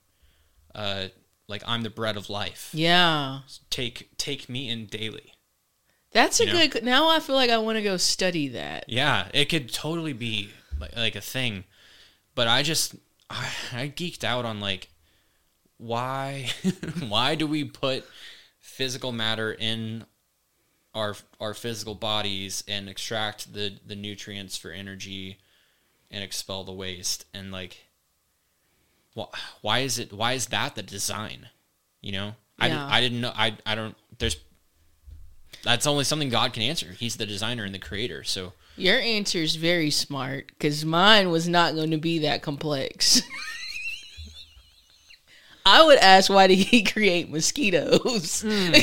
uh, 0.74 1.06
like 1.48 1.64
I'm 1.66 1.82
the 1.82 1.90
bread 1.90 2.16
of 2.16 2.30
life. 2.30 2.70
yeah. 2.72 3.40
Take 3.70 4.16
take 4.18 4.48
me 4.48 4.68
in 4.68 4.86
daily. 4.86 5.31
That's 6.12 6.40
a 6.40 6.46
You 6.46 6.52
know? 6.52 6.68
good. 6.68 6.84
Now 6.84 7.08
I 7.08 7.20
feel 7.20 7.36
like 7.36 7.50
I 7.50 7.58
want 7.58 7.76
to 7.76 7.82
go 7.82 7.96
study 7.96 8.48
that. 8.48 8.84
Yeah, 8.88 9.28
it 9.32 9.46
could 9.46 9.72
totally 9.72 10.12
be 10.12 10.50
like, 10.78 10.96
like 10.96 11.16
a 11.16 11.20
thing, 11.20 11.64
but 12.34 12.48
I 12.48 12.62
just 12.62 12.94
I, 13.30 13.48
I 13.72 13.88
geeked 13.88 14.24
out 14.24 14.44
on 14.44 14.60
like 14.60 14.88
why 15.78 16.50
why 17.08 17.34
do 17.34 17.46
we 17.46 17.64
put 17.64 18.04
physical 18.58 19.12
matter 19.12 19.52
in 19.52 20.04
our 20.94 21.16
our 21.40 21.54
physical 21.54 21.94
bodies 21.94 22.62
and 22.68 22.88
extract 22.88 23.52
the 23.52 23.78
the 23.86 23.96
nutrients 23.96 24.56
for 24.56 24.70
energy 24.70 25.38
and 26.10 26.22
expel 26.22 26.62
the 26.64 26.72
waste 26.72 27.24
and 27.32 27.50
like 27.50 27.86
why, 29.14 29.26
why 29.62 29.78
is 29.80 29.98
it 29.98 30.12
why 30.12 30.34
is 30.34 30.46
that 30.46 30.74
the 30.74 30.82
design 30.82 31.48
you 32.00 32.12
know 32.12 32.34
I, 32.58 32.98
I 32.98 33.00
didn't 33.00 33.20
know 33.22 33.32
I 33.34 33.56
I 33.66 33.74
don't 33.74 33.96
there's 34.18 34.36
That's 35.64 35.86
only 35.86 36.04
something 36.04 36.28
God 36.28 36.52
can 36.52 36.62
answer. 36.62 36.92
He's 36.98 37.16
the 37.16 37.26
designer 37.26 37.64
and 37.64 37.74
the 37.74 37.78
creator. 37.78 38.24
So 38.24 38.52
Your 38.76 38.98
answer 38.98 39.38
is 39.38 39.56
very 39.56 39.90
smart 39.90 40.48
because 40.48 40.84
mine 40.84 41.30
was 41.30 41.48
not 41.48 41.74
going 41.74 41.92
to 41.92 41.98
be 41.98 42.18
that 42.20 42.42
complex. 42.42 43.22
I 45.64 45.84
would 45.84 45.98
ask, 45.98 46.28
why 46.28 46.48
did 46.48 46.58
he 46.58 46.82
create 46.92 47.30
mosquitoes? 47.30 48.40
the 48.42 48.82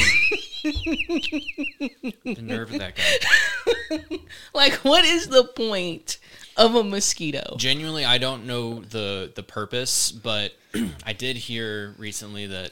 nerve 2.42 2.72
of 2.72 2.80
that 2.80 2.94
guy. 2.96 4.20
like, 4.54 4.74
what 4.86 5.04
is 5.04 5.28
the 5.28 5.44
point 5.44 6.20
of 6.56 6.76
a 6.76 6.84
mosquito? 6.84 7.56
Genuinely, 7.58 8.06
I 8.06 8.18
don't 8.18 8.46
know 8.46 8.80
the 8.82 9.32
the 9.36 9.44
purpose, 9.44 10.12
but 10.12 10.54
I 11.06 11.12
did 11.14 11.36
hear 11.36 11.96
recently 11.98 12.48
that 12.48 12.72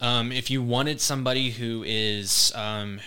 um, 0.00 0.32
if 0.32 0.50
you 0.50 0.62
wanted 0.62 1.00
somebody 1.00 1.50
who 1.50 1.82
is 1.86 2.52
um, 2.54 3.00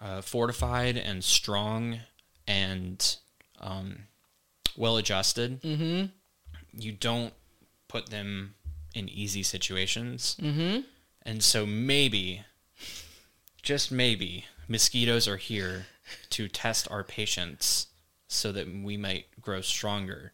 uh, 0.00 0.20
fortified 0.20 0.96
and 0.96 1.22
strong 1.24 2.00
and 2.46 3.16
um, 3.60 4.00
well 4.76 4.96
adjusted, 4.96 5.60
you 6.72 6.92
don't 6.92 7.32
put 7.88 8.10
them 8.10 8.54
in 8.94 9.08
easy 9.08 9.42
situations. 9.42 10.36
Mm-hmm. 10.40 10.80
And 11.22 11.42
so 11.42 11.66
maybe, 11.66 12.42
just 13.62 13.90
maybe, 13.90 14.44
mosquitoes 14.68 15.26
are 15.26 15.36
here 15.38 15.86
to 16.30 16.48
test 16.48 16.88
our 16.90 17.02
patience 17.02 17.88
so 18.28 18.52
that 18.52 18.66
we 18.68 18.96
might 18.96 19.26
grow 19.40 19.60
stronger 19.60 20.32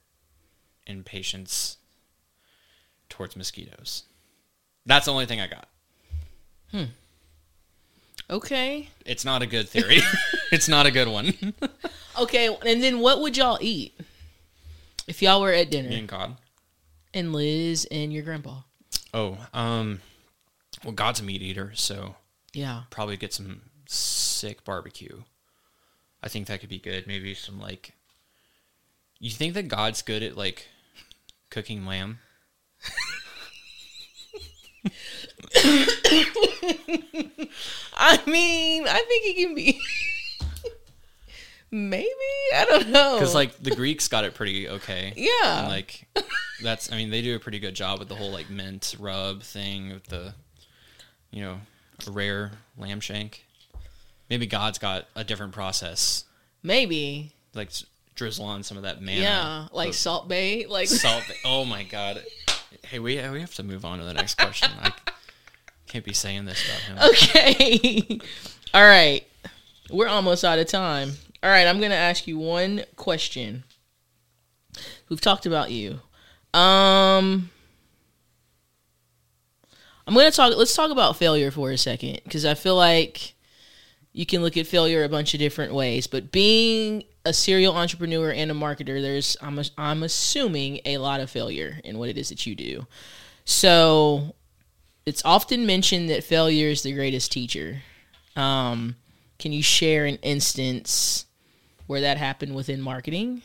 in 0.86 1.02
patience 1.02 1.78
towards 3.08 3.36
mosquitoes. 3.36 4.04
That's 4.84 5.06
the 5.06 5.12
only 5.12 5.26
thing 5.26 5.40
I 5.40 5.46
got. 5.46 5.68
Okay. 8.30 8.88
It's 9.04 9.24
not 9.24 9.42
a 9.42 9.46
good 9.46 9.68
theory. 9.68 10.00
it's 10.52 10.68
not 10.68 10.86
a 10.86 10.90
good 10.90 11.08
one. 11.08 11.34
Okay, 12.18 12.54
and 12.66 12.82
then 12.82 13.00
what 13.00 13.20
would 13.20 13.36
y'all 13.36 13.58
eat 13.60 13.98
if 15.06 15.20
y'all 15.22 15.40
were 15.40 15.52
at 15.52 15.70
dinner 15.70 15.88
Me 15.90 15.98
and 15.98 16.08
God. 16.08 16.36
and 17.12 17.32
Liz 17.32 17.86
and 17.90 18.12
your 18.12 18.22
grandpa? 18.22 18.60
Oh, 19.12 19.38
um, 19.52 20.00
well, 20.84 20.92
God's 20.92 21.20
a 21.20 21.22
meat 21.24 21.42
eater, 21.42 21.72
so 21.74 22.16
Yeah. 22.54 22.82
probably 22.90 23.16
get 23.16 23.34
some 23.34 23.62
sick 23.86 24.64
barbecue. 24.64 25.22
I 26.22 26.28
think 26.28 26.46
that 26.46 26.60
could 26.60 26.68
be 26.70 26.78
good. 26.78 27.06
Maybe 27.06 27.34
some 27.34 27.58
like. 27.60 27.92
You 29.18 29.30
think 29.30 29.54
that 29.54 29.68
God's 29.68 30.02
good 30.02 30.22
at 30.22 30.36
like 30.36 30.68
cooking 31.50 31.84
lamb? 31.86 32.20
I 37.94 38.20
mean, 38.26 38.84
I 38.86 39.04
think 39.06 39.24
he 39.24 39.34
can 39.44 39.54
be. 39.54 39.80
Maybe 41.70 42.08
I 42.54 42.66
don't 42.66 42.88
know. 42.90 43.14
Because 43.14 43.34
like 43.34 43.62
the 43.62 43.74
Greeks 43.74 44.08
got 44.08 44.24
it 44.24 44.34
pretty 44.34 44.68
okay. 44.68 45.12
Yeah. 45.16 45.60
And, 45.60 45.68
like 45.68 46.06
that's 46.62 46.92
I 46.92 46.96
mean 46.96 47.10
they 47.10 47.22
do 47.22 47.34
a 47.34 47.38
pretty 47.38 47.58
good 47.58 47.74
job 47.74 47.98
with 47.98 48.08
the 48.08 48.14
whole 48.14 48.30
like 48.30 48.50
mint 48.50 48.94
rub 48.98 49.42
thing 49.42 49.90
with 49.90 50.04
the 50.04 50.34
you 51.30 51.42
know 51.42 51.60
a 52.06 52.10
rare 52.10 52.52
lamb 52.76 53.00
shank. 53.00 53.46
Maybe 54.28 54.46
God's 54.46 54.78
got 54.78 55.06
a 55.14 55.24
different 55.24 55.52
process, 55.52 56.24
maybe 56.62 57.32
like 57.54 57.70
drizzle 58.14 58.44
on 58.44 58.62
some 58.62 58.76
of 58.76 58.82
that 58.82 59.00
manna. 59.00 59.22
yeah, 59.22 59.68
like 59.72 59.94
Salt 59.94 60.28
Bae, 60.28 60.64
like 60.68 60.88
salt. 60.88 61.22
Oh 61.44 61.64
my 61.64 61.82
god! 61.84 62.22
Hey, 62.84 62.98
we 62.98 63.16
we 63.30 63.40
have 63.40 63.54
to 63.54 63.62
move 63.62 63.84
on 63.84 63.98
to 63.98 64.04
the 64.04 64.14
next 64.14 64.36
question. 64.36 64.70
I 64.82 64.92
can't 65.86 66.04
be 66.04 66.12
saying 66.12 66.44
this 66.44 66.64
about 66.64 66.80
him. 66.80 67.10
okay. 67.10 68.20
All 68.74 68.82
right, 68.82 69.26
we're 69.90 70.08
almost 70.08 70.44
out 70.44 70.58
of 70.58 70.66
time. 70.66 71.12
All 71.42 71.50
right, 71.50 71.66
I'm 71.66 71.80
gonna 71.80 71.94
ask 71.94 72.26
you 72.26 72.38
one 72.38 72.84
question. 72.96 73.64
We've 75.08 75.20
talked 75.20 75.44
about 75.44 75.70
you. 75.70 76.00
Um, 76.54 77.50
I'm 80.06 80.14
gonna 80.14 80.30
talk. 80.30 80.56
Let's 80.56 80.74
talk 80.74 80.90
about 80.90 81.16
failure 81.16 81.50
for 81.50 81.70
a 81.70 81.78
second 81.78 82.20
because 82.24 82.44
I 82.44 82.54
feel 82.54 82.76
like 82.76 83.34
you 84.12 84.26
can 84.26 84.42
look 84.42 84.56
at 84.56 84.66
failure 84.66 85.04
a 85.04 85.08
bunch 85.08 85.32
of 85.34 85.40
different 85.40 85.72
ways. 85.74 86.06
But 86.06 86.30
being 86.32 87.04
a 87.24 87.32
serial 87.32 87.74
entrepreneur 87.76 88.30
and 88.32 88.50
a 88.50 88.54
marketer, 88.54 89.00
there's 89.00 89.36
I'm 89.40 89.60
I'm 89.78 90.02
assuming 90.02 90.80
a 90.84 90.98
lot 90.98 91.20
of 91.20 91.30
failure 91.30 91.80
in 91.84 91.98
what 91.98 92.08
it 92.08 92.18
is 92.18 92.28
that 92.30 92.46
you 92.46 92.54
do. 92.54 92.86
So 93.44 94.34
it's 95.06 95.22
often 95.24 95.66
mentioned 95.66 96.10
that 96.10 96.24
failure 96.24 96.68
is 96.68 96.82
the 96.82 96.92
greatest 96.92 97.32
teacher. 97.32 97.82
Um, 98.36 98.96
can 99.38 99.52
you 99.52 99.62
share 99.62 100.04
an 100.06 100.16
instance 100.22 101.26
where 101.86 102.00
that 102.02 102.16
happened 102.18 102.54
within 102.54 102.80
marketing 102.80 103.42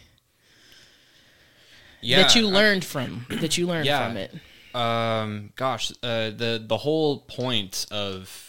Yeah, 2.01 2.21
that 2.21 2.35
you 2.35 2.47
I- 2.47 2.51
learned 2.51 2.85
from? 2.85 3.25
That 3.29 3.57
you 3.57 3.67
learned 3.67 3.85
Yeah. 3.85 4.07
from 4.07 4.17
it? 4.17 4.33
Um, 4.75 5.53
gosh, 5.55 5.91
uh, 6.03 6.29
the 6.29 6.63
the 6.65 6.77
whole 6.77 7.19
point 7.21 7.87
of 7.89 8.46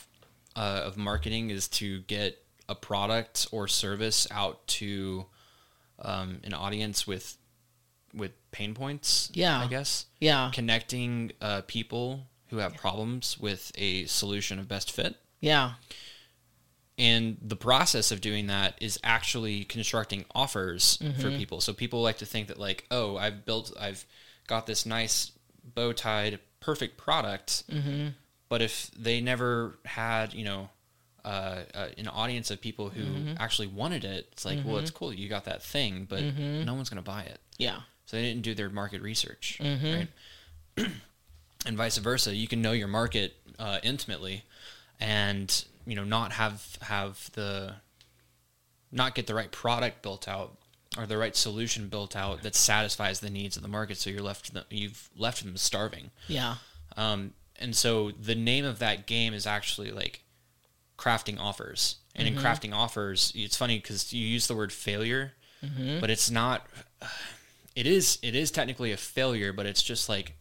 uh, 0.58 0.82
of 0.86 0.96
marketing 0.96 1.50
is 1.50 1.68
to 1.68 2.00
get 2.02 2.42
a 2.68 2.74
product 2.74 3.46
or 3.52 3.68
service 3.68 4.26
out 4.30 4.66
to 4.66 5.24
um, 6.00 6.40
an 6.44 6.52
audience 6.54 7.06
with 7.06 7.36
with 8.14 8.32
pain 8.50 8.74
points. 8.74 9.30
Yeah. 9.34 9.60
I 9.60 9.66
guess 9.68 10.06
Yeah, 10.20 10.50
connecting 10.54 11.32
uh, 11.40 11.62
people 11.66 12.26
who 12.48 12.56
have 12.58 12.74
problems 12.74 13.38
with 13.38 13.70
a 13.76 14.06
solution 14.06 14.58
of 14.58 14.66
best 14.66 14.90
fit. 14.90 15.14
yeah, 15.40 15.72
And 16.98 17.36
the 17.42 17.56
process 17.56 18.10
of 18.10 18.20
doing 18.20 18.46
that 18.48 18.74
is 18.80 18.98
actually 19.04 19.64
constructing 19.64 20.24
offers 20.34 20.98
for 21.20 21.30
people. 21.30 21.60
So 21.60 21.72
people 21.74 22.00
like 22.02 22.18
to 22.18 22.26
think 22.26 22.48
that 22.48 22.58
like, 22.58 22.86
oh, 22.90 23.16
I've 23.18 23.44
built, 23.44 23.72
I've 23.78 24.04
got 24.46 24.66
this 24.66 24.86
nice 24.86 25.30
bow 25.74 25.92
tied, 25.92 26.38
perfect 26.60 26.96
product. 26.96 27.64
But 28.48 28.62
if 28.62 28.90
they 28.96 29.20
never 29.20 29.78
had, 29.84 30.32
you 30.34 30.44
know, 30.44 30.70
uh, 31.24 31.62
uh, 31.74 31.88
an 31.98 32.08
audience 32.08 32.50
of 32.50 32.60
people 32.60 32.88
who 32.88 33.34
actually 33.38 33.66
wanted 33.66 34.04
it, 34.04 34.28
it's 34.32 34.44
like, 34.44 34.60
well, 34.64 34.78
it's 34.78 34.90
cool, 34.90 35.12
you 35.12 35.28
got 35.28 35.44
that 35.44 35.62
thing, 35.62 36.06
but 36.08 36.22
no 36.22 36.74
one's 36.74 36.88
going 36.88 37.02
to 37.02 37.10
buy 37.10 37.22
it. 37.22 37.38
yeah, 37.58 37.80
So 38.06 38.16
they 38.16 38.22
didn't 38.22 38.42
do 38.42 38.54
their 38.54 38.70
market 38.70 39.02
research, 39.02 39.58
Mm-hmm. 39.60 39.94
right? 39.94 40.08
and 41.66 41.76
vice 41.76 41.98
versa. 41.98 42.34
You 42.34 42.48
can 42.48 42.62
know 42.62 42.72
your 42.72 42.88
market 42.88 43.34
uh, 43.58 43.78
intimately, 43.82 44.44
and 45.00 45.64
you 45.86 45.94
know 45.96 46.04
not 46.04 46.32
have 46.32 46.78
have 46.82 47.30
the 47.34 47.74
not 48.92 49.14
get 49.14 49.26
the 49.26 49.34
right 49.34 49.50
product 49.50 50.00
built 50.02 50.28
out 50.28 50.56
or 50.96 51.06
the 51.06 51.18
right 51.18 51.36
solution 51.36 51.88
built 51.88 52.16
out 52.16 52.42
that 52.42 52.54
satisfies 52.54 53.20
the 53.20 53.28
needs 53.30 53.56
of 53.56 53.62
the 53.62 53.68
market. 53.68 53.98
So 53.98 54.08
you're 54.08 54.22
left 54.22 54.50
you've 54.70 55.10
left 55.16 55.44
them 55.44 55.56
starving. 55.56 56.10
yeah, 56.28 56.54
Um, 56.96 57.32
and 57.58 57.74
so 57.76 58.10
the 58.12 58.34
name 58.34 58.64
of 58.64 58.78
that 58.78 59.06
game 59.06 59.34
is 59.34 59.46
actually 59.46 59.90
like 59.90 60.22
crafting 60.98 61.38
offers. 61.38 61.96
And 62.14 62.26
in 62.26 62.34
crafting 62.42 62.74
offers, 62.74 63.32
it's 63.36 63.56
funny 63.56 63.78
because 63.78 64.12
you 64.12 64.26
use 64.26 64.48
the 64.48 64.56
word 64.56 64.72
failure, 64.72 65.32
but 66.00 66.10
it's 66.10 66.30
not. 66.30 66.66
It 67.76 67.86
is. 67.86 68.18
It 68.22 68.34
is 68.34 68.50
technically 68.50 68.90
a 68.90 68.96
failure, 68.96 69.52
but 69.52 69.64
it's 69.64 69.84
just 69.84 70.08
like 70.08 70.32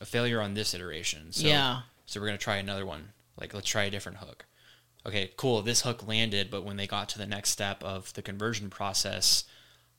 a 0.00 0.06
failure 0.06 0.40
on 0.40 0.54
this 0.54 0.72
iteration. 0.72 1.32
So, 1.32 1.48
Yeah. 1.48 1.80
So 2.04 2.20
we're 2.20 2.26
gonna 2.26 2.38
try 2.38 2.58
another 2.58 2.86
one. 2.86 3.08
Like 3.40 3.52
let's 3.54 3.68
try 3.68 3.84
a 3.84 3.90
different 3.90 4.18
hook. 4.18 4.44
Okay, 5.04 5.32
cool. 5.36 5.62
This 5.62 5.82
hook 5.82 6.06
landed, 6.06 6.48
but 6.48 6.64
when 6.64 6.76
they 6.76 6.86
got 6.86 7.08
to 7.08 7.18
the 7.18 7.26
next 7.26 7.50
step 7.50 7.82
of 7.82 8.12
the 8.14 8.22
conversion 8.22 8.70
process, 8.70 9.42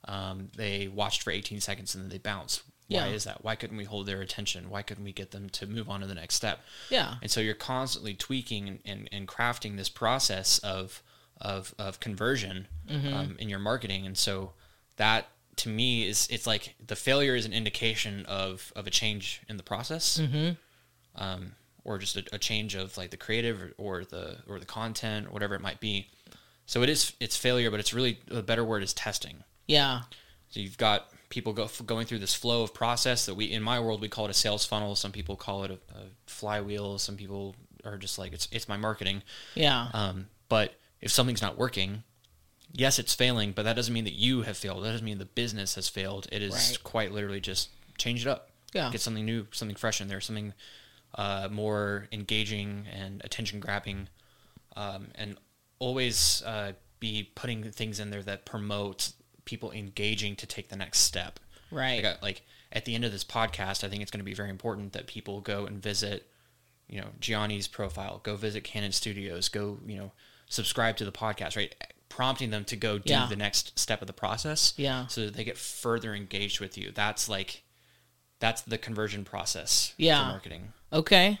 um, 0.06 0.48
they 0.56 0.88
watched 0.88 1.22
for 1.22 1.30
18 1.30 1.60
seconds 1.60 1.94
and 1.94 2.04
then 2.04 2.10
they 2.10 2.16
bounced. 2.18 2.62
Why 2.88 3.06
Yeah. 3.08 3.12
is 3.14 3.24
that? 3.24 3.44
Why 3.44 3.54
couldn't 3.54 3.76
we 3.76 3.84
hold 3.84 4.06
their 4.06 4.20
attention? 4.22 4.70
Why 4.70 4.82
couldn't 4.82 5.04
we 5.04 5.12
get 5.12 5.30
them 5.30 5.50
to 5.50 5.66
move 5.66 5.88
on 5.90 6.00
to 6.00 6.06
the 6.06 6.14
next 6.14 6.34
step? 6.36 6.60
yeah, 6.90 7.16
And 7.22 7.30
so 7.30 7.40
you're 7.40 7.54
constantly 7.54 8.14
tweaking 8.14 8.66
and, 8.68 8.78
and, 8.84 9.08
and 9.12 9.28
crafting 9.28 9.76
this 9.76 9.88
process 9.88 10.58
of 10.60 11.02
of, 11.40 11.72
of 11.78 12.00
conversion 12.00 12.66
um, 12.90 13.36
in 13.38 13.48
your 13.48 13.60
marketing. 13.60 14.04
And 14.06 14.18
so 14.18 14.54
that 14.96 15.28
to 15.56 15.68
me 15.68 16.08
is 16.08 16.26
it's 16.32 16.48
like 16.48 16.74
the 16.84 16.96
failure 16.96 17.36
is 17.36 17.46
an 17.46 17.52
indication 17.52 18.26
of, 18.26 18.72
of 18.74 18.88
a 18.88 18.90
change 18.90 19.42
in 19.48 19.56
the 19.56 19.62
process. 19.62 20.20
Um, 21.14 21.52
or 21.84 21.98
just 21.98 22.16
a, 22.16 22.24
a 22.32 22.38
change 22.38 22.74
of 22.74 22.96
like 22.96 23.10
the 23.10 23.16
creative 23.16 23.62
or, 23.62 23.72
or 24.00 24.04
the 24.04 24.38
or 24.48 24.58
the 24.58 24.66
content 24.66 25.26
or 25.26 25.30
whatever 25.30 25.54
it 25.54 25.60
might 25.60 25.80
be. 25.80 26.08
So 26.66 26.82
it 26.82 26.88
is 26.88 27.12
it's 27.20 27.36
failure, 27.36 27.70
but 27.70 27.80
it's 27.80 27.94
really 27.94 28.18
a 28.30 28.42
better 28.42 28.64
word 28.64 28.82
is 28.82 28.92
testing. 28.92 29.44
yeah, 29.66 30.02
So 30.50 30.60
you've 30.60 30.78
got 30.78 31.08
people 31.28 31.52
go, 31.52 31.68
going 31.84 32.06
through 32.06 32.20
this 32.20 32.34
flow 32.34 32.62
of 32.62 32.72
process 32.72 33.26
that 33.26 33.34
we, 33.34 33.46
in 33.46 33.62
my 33.62 33.78
world, 33.80 34.00
we 34.00 34.08
call 34.08 34.24
it 34.26 34.30
a 34.30 34.34
sales 34.34 34.64
funnel. 34.64 34.94
Some 34.96 35.12
people 35.12 35.36
call 35.36 35.64
it 35.64 35.70
a, 35.70 35.74
a 35.94 36.02
flywheel. 36.26 36.98
Some 36.98 37.16
people 37.16 37.54
are 37.84 37.98
just 37.98 38.18
like, 38.18 38.32
it's, 38.32 38.48
it's 38.50 38.68
my 38.68 38.76
marketing. 38.76 39.22
yeah, 39.54 39.88
Um, 39.92 40.28
but 40.48 40.74
if 41.00 41.10
something's 41.12 41.42
not 41.42 41.58
working, 41.58 42.02
yes, 42.72 42.98
it's 42.98 43.14
failing, 43.14 43.52
but 43.52 43.64
that 43.64 43.76
doesn't 43.76 43.92
mean 43.92 44.04
that 44.04 44.14
you 44.14 44.42
have 44.42 44.56
failed. 44.56 44.84
That 44.84 44.92
doesn't 44.92 45.04
mean 45.04 45.18
the 45.18 45.24
business 45.26 45.74
has 45.74 45.88
failed. 45.88 46.26
It 46.32 46.42
is 46.42 46.52
Right. 46.54 46.82
quite 46.82 47.12
literally 47.12 47.40
just 47.40 47.68
change 47.98 48.24
it 48.26 48.28
up. 48.30 48.50
Yeah. 48.72 48.90
Get 48.90 49.00
something 49.02 49.24
new, 49.24 49.46
something 49.52 49.76
fresh 49.76 50.00
in 50.00 50.08
there, 50.08 50.20
something 50.20 50.54
uh, 51.14 51.48
more 51.50 52.08
engaging 52.12 52.86
and 52.92 53.22
attention 53.24 53.60
grabbing. 53.60 54.08
Um, 54.76 55.08
and 55.14 55.36
always 55.78 56.42
uh, 56.44 56.72
be 57.00 57.30
putting 57.34 57.70
things 57.70 58.00
in 58.00 58.10
there 58.10 58.22
that 58.22 58.44
promote 58.44 59.12
people 59.48 59.72
engaging 59.72 60.36
to 60.36 60.46
take 60.46 60.68
the 60.68 60.76
next 60.76 60.98
step. 61.00 61.40
Right. 61.70 62.04
Like, 62.04 62.14
uh, 62.14 62.18
like 62.22 62.42
at 62.70 62.84
the 62.84 62.94
end 62.94 63.04
of 63.06 63.12
this 63.12 63.24
podcast, 63.24 63.82
I 63.82 63.88
think 63.88 64.02
it's 64.02 64.10
going 64.10 64.20
to 64.20 64.24
be 64.24 64.34
very 64.34 64.50
important 64.50 64.92
that 64.92 65.06
people 65.06 65.40
go 65.40 65.64
and 65.64 65.82
visit, 65.82 66.28
you 66.86 67.00
know, 67.00 67.08
Gianni's 67.18 67.66
profile, 67.66 68.20
go 68.22 68.36
visit 68.36 68.62
Kannon 68.62 68.92
Studios, 68.92 69.48
go, 69.48 69.78
you 69.86 69.96
know, 69.96 70.12
subscribe 70.48 70.98
to 70.98 71.04
the 71.06 71.12
podcast, 71.12 71.56
right? 71.56 71.74
Prompting 72.10 72.50
them 72.50 72.64
to 72.66 72.76
go 72.76 72.98
do 72.98 73.12
Yeah. 73.12 73.26
the 73.26 73.36
next 73.36 73.78
step 73.78 74.02
of 74.02 74.06
the 74.06 74.12
process. 74.12 74.74
Yeah. 74.76 75.06
So 75.06 75.24
that 75.26 75.34
they 75.34 75.44
get 75.44 75.56
further 75.56 76.14
engaged 76.14 76.60
with 76.60 76.76
you. 76.76 76.92
That's 76.94 77.28
like, 77.28 77.62
that's 78.40 78.60
the 78.62 78.76
conversion 78.78 79.24
process 79.24 79.94
Yeah. 79.96 80.24
for 80.24 80.30
marketing. 80.32 80.72
Okay. 80.92 81.38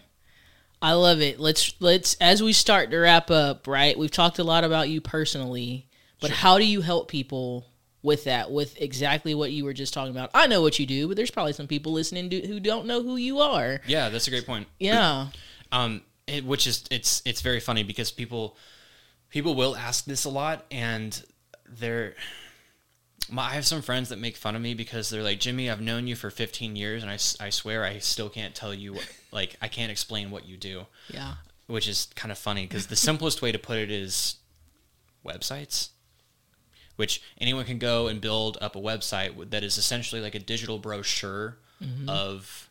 I 0.80 0.92
love 0.92 1.20
it. 1.20 1.40
Let's 1.40 1.74
let's 1.80 2.14
as 2.20 2.42
we 2.42 2.52
start 2.52 2.90
to 2.92 2.98
wrap 2.98 3.30
up, 3.30 3.66
right? 3.66 3.98
We've 3.98 4.10
talked 4.10 4.38
a 4.38 4.44
lot 4.44 4.62
about 4.64 4.88
you 4.88 5.00
personally, 5.00 5.88
but 6.20 6.30
how 6.30 6.56
do 6.58 6.64
you 6.64 6.82
help 6.82 7.08
people 7.08 7.66
with 8.02 8.24
that 8.24 8.50
with 8.50 8.80
exactly 8.80 9.34
what 9.34 9.50
you 9.52 9.64
were 9.64 9.72
just 9.72 9.92
talking 9.94 10.10
about? 10.12 10.30
I 10.34 10.46
know 10.46 10.62
what 10.62 10.78
you 10.78 10.86
do, 10.86 11.08
but 11.08 11.16
there's 11.16 11.30
probably 11.30 11.52
some 11.52 11.66
people 11.66 11.92
listening 11.92 12.30
to, 12.30 12.46
who 12.46 12.60
don't 12.60 12.86
know 12.86 13.02
who 13.02 13.16
you 13.16 13.40
are. 13.40 13.80
Yeah, 13.86 14.08
that's 14.08 14.26
a 14.28 14.30
great 14.30 14.46
point. 14.46 14.66
Yeah. 14.78 15.28
um, 15.72 16.02
it, 16.26 16.44
which 16.44 16.66
is 16.66 16.84
it's 16.90 17.22
it's 17.24 17.40
very 17.40 17.60
funny 17.60 17.82
because 17.82 18.10
people 18.10 18.56
people 19.30 19.54
will 19.54 19.74
ask 19.76 20.04
this 20.04 20.24
a 20.24 20.30
lot, 20.30 20.64
and 20.70 21.22
they're. 21.68 22.14
My, 23.30 23.42
I 23.42 23.50
have 23.50 23.66
some 23.66 23.82
friends 23.82 24.08
that 24.08 24.18
make 24.18 24.38
fun 24.38 24.56
of 24.56 24.62
me 24.62 24.72
because 24.72 25.10
they're 25.10 25.22
like, 25.22 25.38
Jimmy, 25.38 25.68
I've 25.70 25.82
known 25.82 26.06
you 26.06 26.16
for 26.16 26.30
15 26.30 26.76
years, 26.76 27.02
and 27.02 27.10
I, 27.10 27.18
I 27.44 27.50
swear 27.50 27.84
I 27.84 27.98
still 27.98 28.30
can't 28.30 28.54
tell 28.54 28.72
you, 28.72 28.94
what, 28.94 29.06
like, 29.32 29.54
I 29.60 29.68
can't 29.68 29.90
explain 29.92 30.30
what 30.30 30.46
you 30.48 30.56
do, 30.56 30.86
Yeah. 31.12 31.34
which 31.66 31.88
is 31.88 32.08
kind 32.14 32.32
of 32.32 32.38
funny 32.38 32.62
because 32.64 32.86
the 32.86 32.96
simplest 32.96 33.42
way 33.42 33.52
to 33.52 33.58
put 33.58 33.76
it 33.76 33.90
is 33.90 34.36
websites, 35.26 35.90
which 36.98 37.22
anyone 37.40 37.64
can 37.64 37.78
go 37.78 38.08
and 38.08 38.20
build 38.20 38.58
up 38.60 38.74
a 38.74 38.80
website 38.80 39.50
that 39.50 39.62
is 39.62 39.78
essentially 39.78 40.20
like 40.20 40.34
a 40.34 40.40
digital 40.40 40.80
brochure 40.80 41.56
mm-hmm. 41.80 42.08
of 42.08 42.68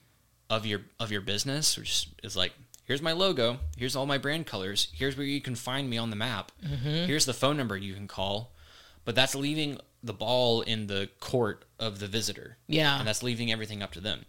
of 0.50 0.66
your 0.66 0.82
of 1.00 1.14
your 1.14 1.22
business, 1.22 1.78
which 1.78 2.10
is 2.24 2.36
like 2.36 2.52
here's 2.84 3.02
my 3.02 3.14
logo, 3.14 3.58
here's 3.78 3.96
all 3.96 4.06
my 4.06 4.18
brand 4.18 4.46
colors, 4.46 4.90
here's 4.94 5.16
where 5.16 5.26
you 5.26 5.40
can 5.40 5.56
find 5.56 5.90
me 5.90 5.98
on 5.98 6.10
the 6.10 6.16
map, 6.18 6.52
mm-hmm. 6.62 7.06
here's 7.06 7.26
the 7.26 7.34
phone 7.34 7.56
number 7.56 7.78
you 7.78 7.94
can 7.94 8.08
call, 8.08 8.52
but 9.06 9.16
that's 9.16 9.34
leaving 9.34 9.78
the 10.04 10.14
ball 10.14 10.60
in 10.62 10.88
the 10.88 11.10
court 11.22 11.64
of 11.80 12.00
the 12.00 12.08
visitor, 12.08 12.58
Yeah. 12.68 13.00
and 13.00 13.08
that's 13.08 13.24
leaving 13.24 13.50
everything 13.50 13.82
up 13.82 13.94
to 13.94 14.02
them. 14.02 14.26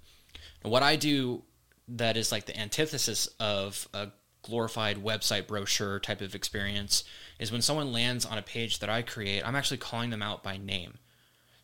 What 0.63 0.85
I 0.85 0.95
do 0.95 1.43
that 1.89 2.17
is 2.17 2.31
like 2.31 2.47
the 2.47 2.59
antithesis 2.59 3.29
of 3.41 3.89
a 3.93 4.09
glorified 4.49 4.97
website 4.97 5.47
brochure 5.47 6.01
type 6.01 6.21
of 6.21 6.35
experience 6.35 7.05
is 7.39 7.53
when 7.53 7.63
someone 7.63 7.93
lands 7.93 8.25
on 8.25 8.39
a 8.39 8.43
page 8.43 8.79
that 8.81 8.89
I 8.89 9.03
create, 9.03 9.47
I'm 9.47 9.55
actually 9.55 9.77
calling 9.79 10.11
them 10.11 10.23
out 10.23 10.43
by 10.43 10.57
name. 10.57 10.95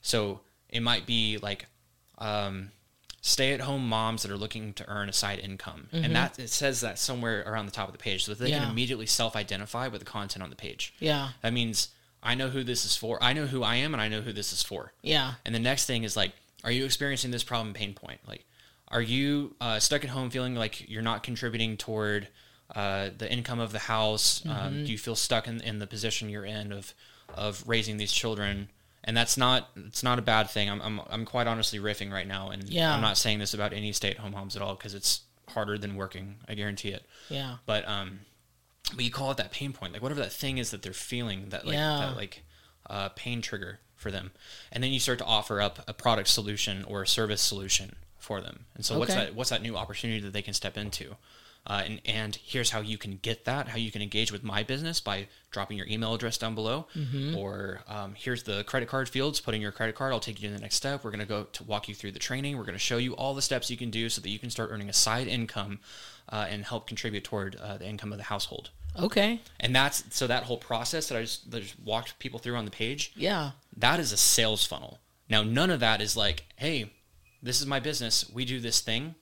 So 0.03 0.41
it 0.69 0.81
might 0.81 1.07
be 1.07 1.39
like 1.39 1.67
um, 2.19 2.71
stay 3.21 3.53
at 3.55 3.61
home 3.61 3.89
moms 3.89 4.23
that 4.23 4.31
are 4.31 4.37
looking 4.37 4.73
to 4.75 4.89
earn 4.89 5.09
a 5.09 5.13
side 5.13 5.39
income. 5.39 5.89
And 5.93 6.15
that 6.15 6.39
it 6.39 6.51
says 6.51 6.83
that 6.83 6.99
somewhere 6.99 7.43
around 7.47 7.67
the 7.67 7.73
top 7.73 7.89
of 7.89 7.93
the 7.93 7.99
page 7.99 8.25
so 8.25 8.33
that 8.35 8.43
they 8.45 8.51
Yeah. 8.51 8.61
can 8.61 8.71
immediately 8.71 9.07
self 9.07 9.35
identify 9.35 9.89
with 9.89 10.01
the 10.01 10.05
content 10.07 10.43
on 10.43 10.51
the 10.51 10.57
page. 10.57 10.95
Yeah. 11.01 11.31
That 11.43 11.53
means 11.53 11.89
I 12.23 12.35
know 12.35 12.49
who 12.51 12.63
this 12.65 12.85
is 12.85 12.97
for. 12.97 13.23
I 13.23 13.33
know 13.33 13.47
who 13.47 13.63
I 13.63 13.77
am 13.77 13.95
and 13.95 14.01
I 14.01 14.09
know 14.09 14.21
who 14.21 14.33
this 14.33 14.53
is 14.53 14.63
for. 14.63 14.93
Yeah. 15.03 15.35
And 15.45 15.55
the 15.55 15.59
next 15.59 15.87
thing 15.87 16.05
is 16.05 16.17
like, 16.17 16.33
are 16.63 16.71
you 16.71 16.85
experiencing 16.85 17.31
this 17.31 17.45
problem 17.45 17.75
pain 17.75 17.95
point? 17.95 18.21
Like, 18.27 18.45
are 18.89 19.03
you 19.03 19.57
uh, 19.61 19.79
stuck 19.81 20.05
at 20.05 20.11
home 20.11 20.31
feeling 20.31 20.55
like 20.55 20.89
you're 20.89 21.03
not 21.03 21.23
contributing 21.23 21.77
toward 21.77 22.29
uh, 22.75 23.11
the 23.17 23.31
income 23.31 23.61
of 23.61 23.73
the 23.73 23.79
house? 23.81 24.45
Um, 24.47 24.85
do 24.85 24.93
you 24.93 24.99
feel 24.99 25.17
stuck 25.17 25.47
in, 25.49 25.61
in 25.61 25.79
the 25.79 25.87
position 25.87 26.29
you're 26.29 26.45
in 26.45 26.73
of 26.73 26.95
of 27.35 27.63
raising 27.67 27.97
these 27.97 28.13
children? 28.13 28.69
And 29.07 29.17
that's 29.17 29.37
not 29.37 29.71
it's 29.77 30.03
not 30.03 30.19
a 30.19 30.23
bad 30.23 30.49
thing. 30.49 30.71
I'm 30.71 30.81
I'm, 30.81 31.01
I'm 31.11 31.25
quite 31.25 31.47
honestly 31.47 31.79
riffing 31.79 32.11
right 32.13 32.27
now, 32.27 32.51
and 32.51 32.69
Yeah. 32.69 32.95
I'm 32.95 33.01
not 33.03 33.19
saying 33.19 33.39
this 33.39 33.53
about 33.55 33.73
any 33.73 33.93
stay 33.93 34.11
at 34.11 34.19
home 34.19 34.33
moms 34.33 34.57
at 34.57 34.63
all 34.63 34.75
because 34.75 34.95
it's 34.95 35.21
harder 35.51 35.77
than 35.77 35.95
working. 35.95 36.37
I 36.49 36.55
guarantee 36.55 36.89
it. 36.91 37.05
Yeah. 37.29 37.57
But 37.67 37.87
um, 37.87 38.21
but 38.95 39.05
you 39.05 39.11
call 39.11 39.31
it 39.31 39.37
that 39.39 39.51
pain 39.51 39.73
point, 39.73 39.93
like 39.93 40.03
whatever 40.03 40.21
that 40.21 40.33
thing 40.33 40.59
is 40.59 40.71
that 40.71 40.83
they're 40.83 40.93
feeling, 40.93 41.51
that 41.51 41.67
like 41.67 41.75
Yeah. 41.75 41.99
that 42.01 42.17
like 42.17 42.45
uh, 42.89 43.09
pain 43.11 43.43
trigger 43.43 43.81
for 43.95 44.11
them, 44.11 44.33
and 44.73 44.83
then 44.83 44.91
you 44.93 45.01
start 45.01 45.19
to 45.19 45.25
offer 45.25 45.61
up 45.61 45.81
a 45.87 45.93
product 45.95 46.29
solution 46.29 46.83
or 46.85 47.03
a 47.03 47.07
service 47.07 47.41
solution 47.43 47.97
for 48.19 48.41
them. 48.41 48.65
And 48.75 48.85
so 48.85 48.99
what's 48.99 49.15
that? 49.15 49.35
What's 49.35 49.51
that 49.51 49.61
new 49.63 49.77
opportunity 49.77 50.21
that 50.21 50.33
they 50.33 50.43
can 50.43 50.55
step 50.55 50.77
into? 50.79 51.17
Uh, 51.67 51.83
and 51.87 52.01
and 52.05 52.37
here's 52.37 52.71
how 52.71 52.81
you 52.81 52.99
can 52.99 53.19
get 53.23 53.47
that. 53.47 53.69
How 53.69 53.79
you 53.79 53.91
can 53.91 54.03
engage 54.03 54.31
with 54.31 54.43
my 54.45 54.63
business 54.63 55.01
by 55.01 55.29
dropping 55.51 55.79
your 55.79 55.87
email 55.87 56.13
address 56.13 56.37
down 56.37 56.55
below, 56.55 56.87
Mm-hmm. 56.95 57.37
or 57.37 57.81
um, 57.89 58.15
here's 58.17 58.43
the 58.43 58.65
credit 58.65 58.89
card 58.89 59.09
fields. 59.09 59.41
Put 59.41 59.55
in 59.55 59.63
your 59.63 59.73
credit 59.73 59.95
card. 59.95 60.13
I'll 60.13 60.21
take 60.21 60.43
you 60.43 60.49
to 60.49 60.55
the 60.55 60.61
next 60.61 60.75
step. 60.77 61.03
We're 61.05 61.11
gonna 61.11 61.25
go 61.25 61.45
to 61.45 61.65
walk 61.65 61.89
you 61.89 61.95
through 61.95 62.13
the 62.13 62.19
training. 62.19 62.59
We're 62.59 62.65
gonna 62.65 62.77
show 62.79 62.99
you 62.99 63.15
all 63.17 63.33
the 63.35 63.41
steps 63.43 63.71
you 63.71 63.77
can 63.79 63.91
do 63.91 64.11
so 64.11 64.21
that 64.21 64.29
you 64.29 64.39
can 64.39 64.51
start 64.51 64.69
earning 64.73 64.91
a 64.91 64.93
side 64.93 65.27
income 65.27 65.81
uh, 66.29 66.47
and 66.51 66.65
help 66.65 66.87
contribute 66.87 67.25
toward 67.25 67.57
uh, 67.57 67.79
the 67.79 67.87
income 67.89 68.13
of 68.13 68.19
the 68.19 68.25
household. 68.25 68.71
Okay. 68.99 69.41
And 69.59 69.75
that's 69.75 70.05
so 70.11 70.27
that 70.27 70.43
whole 70.45 70.59
process 70.59 71.09
that 71.09 71.17
I 71.19 71.23
just, 71.23 71.51
that 71.51 71.57
I 71.57 71.61
just 71.61 71.81
walked 71.81 72.19
people 72.19 72.39
through 72.39 72.57
on 72.57 72.65
the 72.67 72.71
page. 72.71 73.13
Yeah. 73.17 73.53
That 73.77 73.99
is 74.01 74.13
a 74.13 74.17
sales 74.17 74.67
funnel. 74.67 74.99
Now, 75.31 75.43
none 75.43 75.71
of 75.71 75.81
that 75.81 76.01
is 76.03 76.17
like, 76.17 76.45
hey, 76.57 76.93
this 77.43 77.61
is 77.61 77.67
my 77.67 77.81
business. 77.81 78.31
We 78.33 78.45
do 78.45 78.61
this 78.61 78.81
thing, 78.81 79.15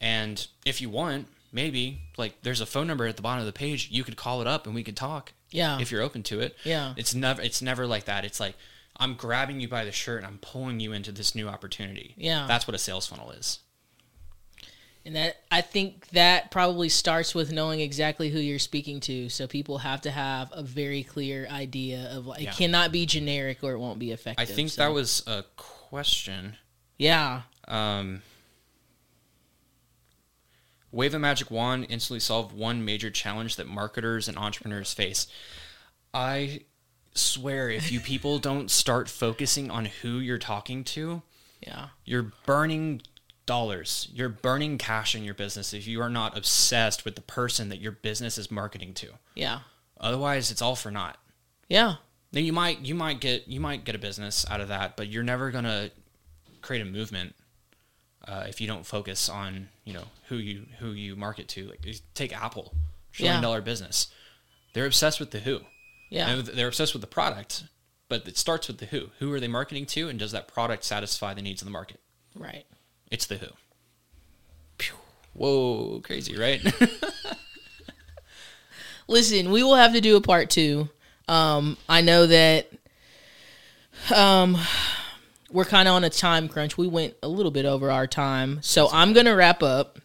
and 0.00 0.46
if 0.64 0.80
you 0.80 0.88
want, 0.88 1.26
maybe 1.52 2.00
like 2.16 2.42
there's 2.42 2.60
a 2.60 2.66
phone 2.66 2.86
number 2.86 3.06
at 3.06 3.16
the 3.16 3.22
bottom 3.22 3.40
of 3.40 3.46
the 3.46 3.52
page. 3.52 3.88
You 3.90 4.02
could 4.04 4.16
call 4.16 4.40
it 4.40 4.46
up 4.46 4.66
and 4.66 4.74
we 4.74 4.82
could 4.82 4.96
talk. 4.96 5.32
Yeah. 5.50 5.78
If 5.78 5.90
you're 5.92 6.02
open 6.02 6.22
to 6.24 6.40
it. 6.40 6.56
Yeah. 6.64 6.94
It's 6.96 7.14
never. 7.14 7.42
It's 7.42 7.60
never 7.62 7.86
like 7.86 8.06
that. 8.06 8.24
It's 8.24 8.40
like 8.40 8.54
I'm 8.96 9.14
grabbing 9.14 9.60
you 9.60 9.68
by 9.68 9.84
the 9.84 9.92
shirt 9.92 10.18
and 10.18 10.26
I'm 10.26 10.38
pulling 10.38 10.80
you 10.80 10.92
into 10.92 11.12
this 11.12 11.34
new 11.34 11.48
opportunity. 11.48 12.14
Yeah. 12.16 12.46
That's 12.48 12.66
what 12.66 12.74
a 12.74 12.78
sales 12.78 13.06
funnel 13.06 13.30
is. 13.32 13.58
And 15.04 15.16
that 15.16 15.36
I 15.50 15.62
think 15.62 16.08
that 16.10 16.50
probably 16.52 16.88
starts 16.88 17.34
with 17.34 17.50
knowing 17.50 17.80
exactly 17.80 18.30
who 18.30 18.38
you're 18.38 18.60
speaking 18.60 19.00
to. 19.00 19.28
So 19.28 19.48
people 19.48 19.78
have 19.78 20.00
to 20.02 20.12
have 20.12 20.48
a 20.52 20.62
very 20.62 21.02
clear 21.02 21.48
idea 21.50 22.08
of 22.16 22.26
like 22.26 22.40
Yeah. 22.42 22.50
it 22.50 22.56
cannot 22.56 22.92
be 22.92 23.04
generic 23.04 23.58
or 23.62 23.72
it 23.72 23.78
won't 23.78 23.98
be 23.98 24.12
effective. 24.12 24.40
I 24.42 24.46
think 24.50 24.70
So- 24.70 24.82
that 24.82 24.92
was 24.92 25.22
a 25.26 25.42
question. 25.56 26.56
yeah. 26.98 27.42
Um, 27.66 28.22
wave 30.92 31.14
a 31.14 31.18
magic 31.18 31.50
wand, 31.50 31.86
instantly 31.88 32.20
solve 32.20 32.52
one 32.52 32.84
major 32.84 33.10
challenge 33.10 33.56
that 33.56 33.66
marketers 33.66 34.28
and 34.28 34.36
entrepreneurs 34.38 34.92
face. 34.92 35.26
I 36.14 36.60
swear, 37.14 37.70
if 37.70 37.90
you 37.90 38.00
people 38.00 38.38
don't 38.50 38.70
start 38.70 39.08
focusing 39.08 39.70
on 39.70 39.86
who 39.86 40.18
you're 40.18 40.38
talking 40.38 40.84
to, 40.84 41.22
Yeah. 41.66 41.88
you're 42.04 42.32
burning 42.46 43.02
dollars. 43.46 44.08
You're 44.12 44.28
burning 44.28 44.78
cash 44.78 45.14
in 45.14 45.24
your 45.24 45.34
business 45.34 45.72
if 45.74 45.86
you 45.86 46.00
are 46.00 46.08
not 46.10 46.36
obsessed 46.36 47.04
with 47.04 47.16
the 47.16 47.22
person 47.22 47.68
that 47.70 47.80
your 47.80 47.92
business 47.92 48.38
is 48.38 48.50
marketing 48.50 48.94
to. 48.94 49.08
Yeah. 49.34 49.60
Otherwise, 50.00 50.50
it's 50.50 50.62
all 50.62 50.76
for 50.76 50.90
naught. 50.90 51.18
Yeah. 51.68 51.96
Now 52.32 52.40
you 52.40 52.52
might 52.52 52.80
you 52.80 52.94
might 52.94 53.20
get 53.20 53.48
you 53.48 53.60
might 53.60 53.84
get 53.84 53.94
a 53.94 53.98
business 53.98 54.46
out 54.50 54.60
of 54.60 54.68
that, 54.68 54.96
but 54.96 55.08
you're 55.08 55.22
never 55.22 55.50
gonna 55.50 55.90
create 56.62 56.80
a 56.82 56.84
movement 56.84 57.34
uh, 58.26 58.44
if 58.48 58.60
you 58.60 58.66
don't 58.66 58.86
focus 58.86 59.28
on 59.28 59.68
you 59.84 59.92
know 59.92 60.04
who 60.28 60.36
you 60.36 60.66
who 60.78 60.90
you 60.92 61.16
market 61.16 61.48
to. 61.48 61.66
Like 61.68 61.84
take 62.14 62.32
Apple, 62.36 62.74
trillion 63.12 63.36
Yeah. 63.36 63.40
dollar 63.42 63.60
business. 63.60 64.08
They're 64.74 64.86
obsessed 64.86 65.20
with 65.20 65.30
the 65.32 65.40
who. 65.40 65.60
Yeah. 66.10 66.28
And 66.30 66.46
they're 66.46 66.68
obsessed 66.68 66.92
with 66.94 67.00
the 67.00 67.06
product, 67.06 67.64
but 68.08 68.26
it 68.28 68.36
starts 68.38 68.68
with 68.68 68.78
the 68.78 68.86
who. 68.86 69.10
Who 69.18 69.32
are 69.32 69.40
they 69.40 69.48
marketing 69.48 69.86
to, 69.86 70.08
and 70.08 70.18
does 70.18 70.32
that 70.32 70.46
product 70.48 70.84
satisfy 70.84 71.34
the 71.34 71.42
needs 71.42 71.62
of 71.62 71.66
the 71.66 71.72
market? 71.72 72.00
Right. 72.34 72.64
It's 73.10 73.26
the 73.26 73.36
who. 73.36 73.46
Phew. 74.78 74.96
Whoa, 75.34 76.00
crazy, 76.02 76.36
right? 76.36 76.60
Listen, 79.08 79.50
we 79.50 79.62
will 79.62 79.74
have 79.76 79.92
to 79.92 80.00
do 80.00 80.16
a 80.16 80.20
part 80.20 80.48
two. 80.50 80.88
Um, 81.28 81.76
I 81.88 82.00
know 82.02 82.26
that 82.26 82.70
um, 84.14 84.56
we're 85.52 85.64
kind 85.64 85.88
of 85.88 85.94
on 85.94 86.04
a 86.04 86.10
time 86.10 86.48
crunch. 86.48 86.76
We 86.76 86.86
went 86.88 87.14
a 87.22 87.28
little 87.28 87.52
bit 87.52 87.64
over 87.64 87.90
our 87.90 88.06
time, 88.06 88.60
so 88.62 88.88
I'm 88.90 89.12
gonna 89.12 89.34
wrap 89.34 89.62
up. 89.62 89.98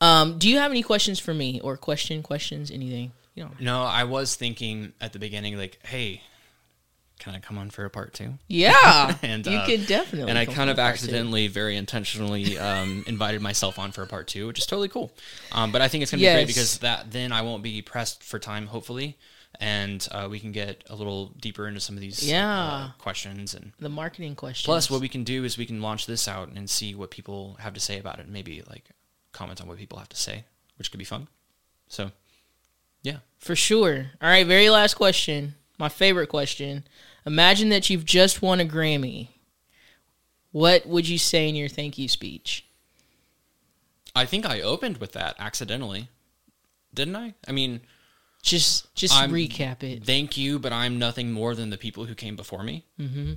Um, 0.00 0.38
do 0.38 0.48
you 0.48 0.58
have 0.58 0.70
any 0.70 0.82
questions 0.82 1.18
for 1.18 1.34
me, 1.34 1.60
or 1.60 1.76
question 1.76 2.22
questions, 2.22 2.70
anything? 2.70 3.12
You 3.34 3.44
know, 3.44 3.50
no, 3.60 3.82
I 3.82 4.04
was 4.04 4.34
thinking 4.34 4.92
at 5.00 5.12
the 5.12 5.18
beginning, 5.18 5.56
like, 5.56 5.78
hey, 5.84 6.22
can 7.18 7.34
I 7.34 7.38
come 7.38 7.58
on 7.58 7.68
for 7.70 7.84
a 7.84 7.90
part 7.90 8.14
two? 8.14 8.34
yeah, 8.48 9.16
And, 9.22 9.46
you 9.46 9.56
uh, 9.58 9.66
could 9.66 9.86
definitely. 9.86 10.30
and 10.30 10.38
I 10.38 10.46
kind 10.46 10.70
of 10.70 10.76
part 10.76 10.96
two. 10.96 11.04
accidentally, 11.04 11.48
very 11.48 11.76
intentionally, 11.76 12.58
um, 12.58 13.04
invited 13.06 13.42
myself 13.42 13.78
on 13.78 13.92
for 13.92 14.02
a 14.02 14.06
part 14.06 14.26
two, 14.26 14.46
which 14.46 14.58
is 14.58 14.66
totally 14.66 14.88
cool. 14.88 15.12
Um, 15.52 15.70
but 15.70 15.82
I 15.82 15.88
think 15.88 16.02
it's 16.02 16.10
gonna 16.10 16.22
be 16.22 16.32
great 16.32 16.46
because 16.46 16.78
that 16.78 17.12
then 17.12 17.30
I 17.30 17.42
won't 17.42 17.62
be 17.62 17.82
pressed 17.82 18.24
for 18.24 18.38
time, 18.38 18.66
hopefully, 18.66 19.18
and 19.58 20.06
uh, 20.12 20.28
we 20.30 20.38
can 20.38 20.52
get 20.52 20.84
a 20.88 20.94
little 20.94 21.28
deeper 21.40 21.66
into 21.66 21.80
some 21.80 21.96
of 21.96 22.00
these 22.00 22.30
uh, 22.32 22.90
questions. 22.98 23.54
And 23.54 23.72
the 23.78 23.88
marketing 23.88 24.36
questions. 24.36 24.66
plus, 24.66 24.90
what 24.90 25.00
we 25.00 25.08
can 25.08 25.24
do 25.24 25.44
is 25.44 25.58
we 25.58 25.66
can 25.66 25.82
launch 25.82 26.06
this 26.06 26.28
out 26.28 26.48
and 26.48 26.68
see 26.68 26.94
what 26.94 27.10
people 27.10 27.56
have 27.60 27.74
to 27.74 27.80
say 27.80 27.98
about 27.98 28.18
it, 28.20 28.28
maybe 28.28 28.62
like 28.68 28.90
comment 29.32 29.60
on 29.60 29.66
what 29.68 29.78
people 29.78 29.98
have 29.98 30.08
to 30.10 30.16
say, 30.16 30.44
which 30.78 30.90
could 30.90 30.98
be 30.98 31.04
fun. 31.04 31.28
So 31.88 32.12
Yeah. 33.02 33.18
For 33.38 33.56
sure. 33.56 34.10
All 34.20 34.28
right, 34.28 34.46
very 34.46 34.70
last 34.70 34.94
question. 34.94 35.54
My 35.78 35.88
favorite 35.88 36.28
question. 36.28 36.84
Imagine 37.26 37.70
that 37.70 37.88
you've 37.90 38.04
just 38.04 38.42
won 38.42 38.60
a 38.60 38.64
Grammy. 38.64 39.28
What 40.52 40.86
would 40.86 41.08
you 41.08 41.18
say 41.18 41.48
in 41.48 41.54
your 41.54 41.68
thank 41.68 41.96
you 41.96 42.08
speech? 42.08 42.66
I 44.14 44.26
think 44.26 44.44
I 44.44 44.60
opened 44.60 44.98
with 44.98 45.12
that 45.12 45.36
accidentally. 45.38 46.08
Didn't 46.92 47.16
I? 47.16 47.34
I 47.46 47.52
mean, 47.52 47.80
Just 48.42 48.94
just 48.94 49.14
I'm- 49.14 49.30
recap 49.32 49.82
it. 49.82 50.04
thank 50.04 50.36
you, 50.36 50.58
but 50.58 50.72
I'm 50.72 50.98
nothing 50.98 51.30
more 51.32 51.54
than 51.54 51.70
the 51.70 51.78
people 51.78 52.06
who 52.06 52.14
came 52.14 52.36
before 52.36 52.62
me. 52.62 52.84
Mm-hmm. 52.98 53.34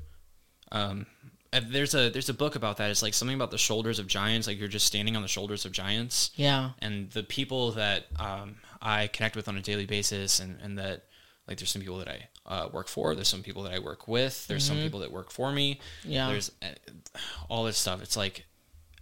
Um, 0.71 1.05
there's 1.51 1.93
a 1.93 2.09
there's 2.09 2.29
a 2.29 2.33
book 2.33 2.55
about 2.55 2.77
that. 2.77 2.89
It's 2.89 3.03
like 3.03 3.13
something 3.13 3.35
about 3.35 3.51
the 3.51 3.57
shoulders 3.57 3.99
of 3.99 4.07
giants. 4.07 4.47
Like 4.47 4.57
you're 4.59 4.67
just 4.67 4.85
standing 4.87 5.15
on 5.15 5.21
the 5.21 5.27
shoulders 5.27 5.65
of 5.65 5.71
giants. 5.71 6.31
Yeah. 6.35 6.71
and 6.79 7.11
the 7.11 7.23
people 7.23 7.71
that 7.73 8.05
um, 8.17 8.55
I 8.81 9.07
connect 9.07 9.35
with 9.35 9.47
on 9.47 9.57
a 9.57 9.61
daily 9.61 9.85
basis, 9.85 10.39
and, 10.39 10.59
and 10.61 10.77
that 10.79 11.03
like 11.47 11.57
there's 11.57 11.69
some 11.69 11.81
people 11.81 11.99
that 11.99 12.07
I 12.07 12.27
uh, 12.45 12.69
work 12.71 12.87
for, 12.87 13.13
there's 13.13 13.27
some 13.27 13.43
people 13.43 13.63
that 13.63 13.73
I 13.73 13.79
work 13.79 14.07
with, 14.07 14.47
there's 14.47 14.63
some 14.63 14.77
people 14.77 15.01
that 15.01 15.11
work 15.11 15.29
for 15.31 15.51
me. 15.51 15.79
Yeah. 16.03 16.29
there's 16.29 16.51
uh, 16.61 16.69
all 17.49 17.65
this 17.65 17.77
stuff. 17.77 18.01
It's 18.01 18.17
like 18.17 18.45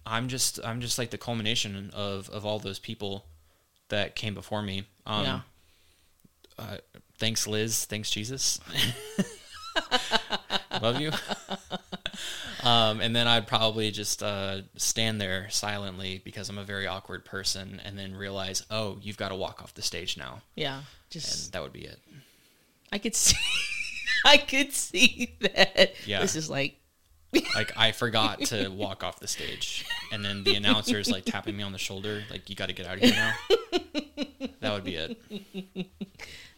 I'm 0.06 0.28
just 0.28 0.60
I'm 0.66 0.82
just 0.82 0.98
like 0.98 1.12
the 1.12 1.18
culmination 1.18 1.92
of 1.94 2.30
of 2.30 2.46
all 2.46 2.60
those 2.60 2.80
people 2.80 3.26
that 3.90 4.16
came 4.16 4.34
before 4.34 4.62
me. 4.62 4.88
Um, 5.06 5.24
yeah. 5.24 5.40
Uh, 6.62 6.78
thanks, 7.18 7.48
Liz. 7.48 7.86
Thanks, 7.86 8.12
Jesus. 8.12 8.60
Love 10.82 11.00
you. 11.00 11.12
um, 12.64 13.02
and 13.02 13.16
then 13.16 13.28
I'd 13.28 13.48
probably 13.48 13.92
just 13.92 14.24
uh, 14.24 14.62
stand 14.78 15.20
there 15.22 15.50
silently 15.50 16.22
because 16.24 16.50
I'm 16.50 16.58
a 16.58 16.64
very 16.64 16.88
awkward 16.88 17.26
person, 17.26 17.82
and 17.84 17.98
then 17.98 18.16
realize, 18.16 18.66
oh, 18.72 18.98
you've 19.02 19.18
got 19.18 19.30
to 19.30 19.36
walk 19.36 19.62
off 19.62 19.74
the 19.74 19.82
stage 19.82 20.18
now, 20.18 20.42
Yeah. 20.56 20.78
and 20.78 20.86
Just 21.10 21.54
that 21.54 21.62
would 21.62 21.74
be 21.74 21.86
it. 21.86 22.00
I 22.92 22.98
could 22.98 23.16
see 23.16 23.38
I 24.26 24.38
could 24.38 24.74
see 24.74 25.36
that. 25.42 25.94
Yeah. 26.06 26.22
This 26.22 26.36
is 26.36 26.50
like 26.50 26.76
Like 27.56 27.72
I 27.78 27.92
forgot 27.94 28.42
to 28.46 28.68
walk 28.70 29.04
off 29.04 29.20
the 29.20 29.28
stage, 29.28 29.86
and 30.12 30.24
then 30.24 30.44
the 30.44 30.56
announcer 30.56 31.00
is 31.00 31.10
like 31.10 31.26
tapping 31.26 31.56
me 31.56 31.64
on 31.64 31.72
the 31.72 31.78
shoulder, 31.78 32.24
like 32.30 32.50
you 32.50 32.56
got 32.56 32.68
to 32.68 32.74
get 32.74 32.86
out 32.86 32.98
of 32.98 33.04
here 33.04 33.14
now. 33.14 33.34
that 34.60 34.74
would 34.74 34.84
be 34.84 34.96
it. 34.96 35.18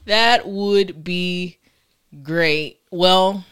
That 0.05 0.47
would 0.47 1.03
be 1.03 1.59
great. 2.21 2.79
Well, 2.91 3.45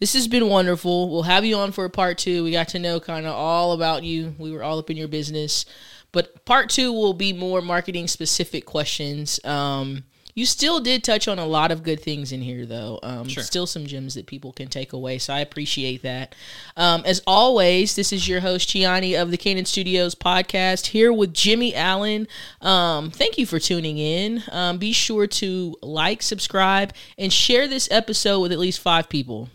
this 0.00 0.14
has 0.14 0.28
been 0.28 0.48
wonderful. 0.48 1.10
We'll 1.10 1.22
have 1.22 1.44
you 1.44 1.56
on 1.56 1.72
for 1.72 1.88
part 1.88 2.18
two. 2.18 2.44
We 2.44 2.52
got 2.52 2.68
to 2.68 2.78
know 2.78 3.00
kind 3.00 3.26
of 3.26 3.34
all 3.34 3.72
about 3.72 4.04
you. 4.04 4.34
We 4.38 4.52
were 4.52 4.62
all 4.62 4.78
up 4.78 4.90
in 4.90 4.96
your 4.96 5.08
business. 5.08 5.64
But 6.12 6.44
part 6.44 6.70
two 6.70 6.92
will 6.92 7.12
be 7.12 7.32
more 7.32 7.60
marketing 7.60 8.08
specific 8.08 8.64
questions. 8.64 9.40
Um, 9.44 10.04
you 10.38 10.46
still 10.46 10.78
did 10.78 11.02
touch 11.02 11.26
on 11.26 11.40
a 11.40 11.44
lot 11.44 11.72
of 11.72 11.82
good 11.82 11.98
things 11.98 12.30
in 12.30 12.40
here, 12.40 12.64
though. 12.64 13.00
Um, 13.02 13.26
Sure. 13.26 13.42
Still 13.42 13.66
some 13.66 13.86
gems 13.86 14.14
that 14.14 14.26
people 14.26 14.52
can 14.52 14.68
take 14.68 14.92
away. 14.92 15.18
So 15.18 15.34
I 15.34 15.40
appreciate 15.40 16.02
that. 16.02 16.36
Um, 16.76 17.02
as 17.04 17.20
always, 17.26 17.96
this 17.96 18.12
is 18.12 18.28
your 18.28 18.38
host, 18.40 18.68
Gianni 18.68 19.16
of 19.16 19.32
the 19.32 19.36
Kannon 19.36 19.64
Studios 19.64 20.14
podcast, 20.14 20.86
here 20.86 21.12
with 21.12 21.34
Jimmy 21.34 21.74
Allen. 21.74 22.28
Um, 22.60 23.10
thank 23.10 23.36
you 23.36 23.46
for 23.46 23.58
tuning 23.58 23.98
in. 23.98 24.44
Um, 24.52 24.78
be 24.78 24.92
sure 24.92 25.26
to 25.26 25.76
like, 25.82 26.22
subscribe, 26.22 26.94
and 27.18 27.32
share 27.32 27.66
this 27.66 27.88
episode 27.90 28.38
with 28.38 28.52
at 28.52 28.60
least 28.60 28.78
five 28.78 29.08
people 29.08 29.48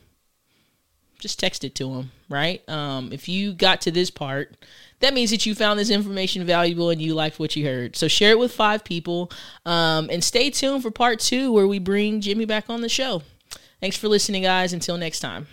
just 1.24 1.40
text 1.40 1.64
it 1.64 1.74
to 1.76 1.86
them, 1.86 2.12
right? 2.28 2.68
Um, 2.70 3.14
if 3.14 3.30
you 3.30 3.54
got 3.54 3.80
to 3.82 3.92
this 3.92 4.12
part, 4.12 4.58
that 5.04 5.14
means 5.14 5.32
that 5.32 5.46
you 5.46 5.54
found 5.54 5.78
this 5.78 5.90
information 5.90 6.46
valuable 6.46 6.90
and 6.90 7.02
you 7.02 7.14
liked 7.14 7.38
what 7.38 7.58
you 7.58 7.66
heard. 7.66 7.98
So 7.98 8.08
share 8.08 8.32
it 8.32 8.40
with 8.40 8.54
five 8.54 8.86
people 8.86 9.30
um, 9.66 10.10
and 10.10 10.24
stay 10.24 10.50
tuned 10.50 10.82
for 10.82 10.92
part 10.92 11.20
two 11.20 11.52
where 11.52 11.68
we 11.68 11.78
bring 11.78 12.22
Jimmy 12.22 12.46
back 12.46 12.70
on 12.70 12.80
the 12.80 12.88
show. 12.88 13.22
Thanks 13.82 13.98
for 13.98 14.08
listening, 14.08 14.44
guys. 14.44 14.72
Until 14.72 14.98
next 14.98 15.20
time. 15.20 15.48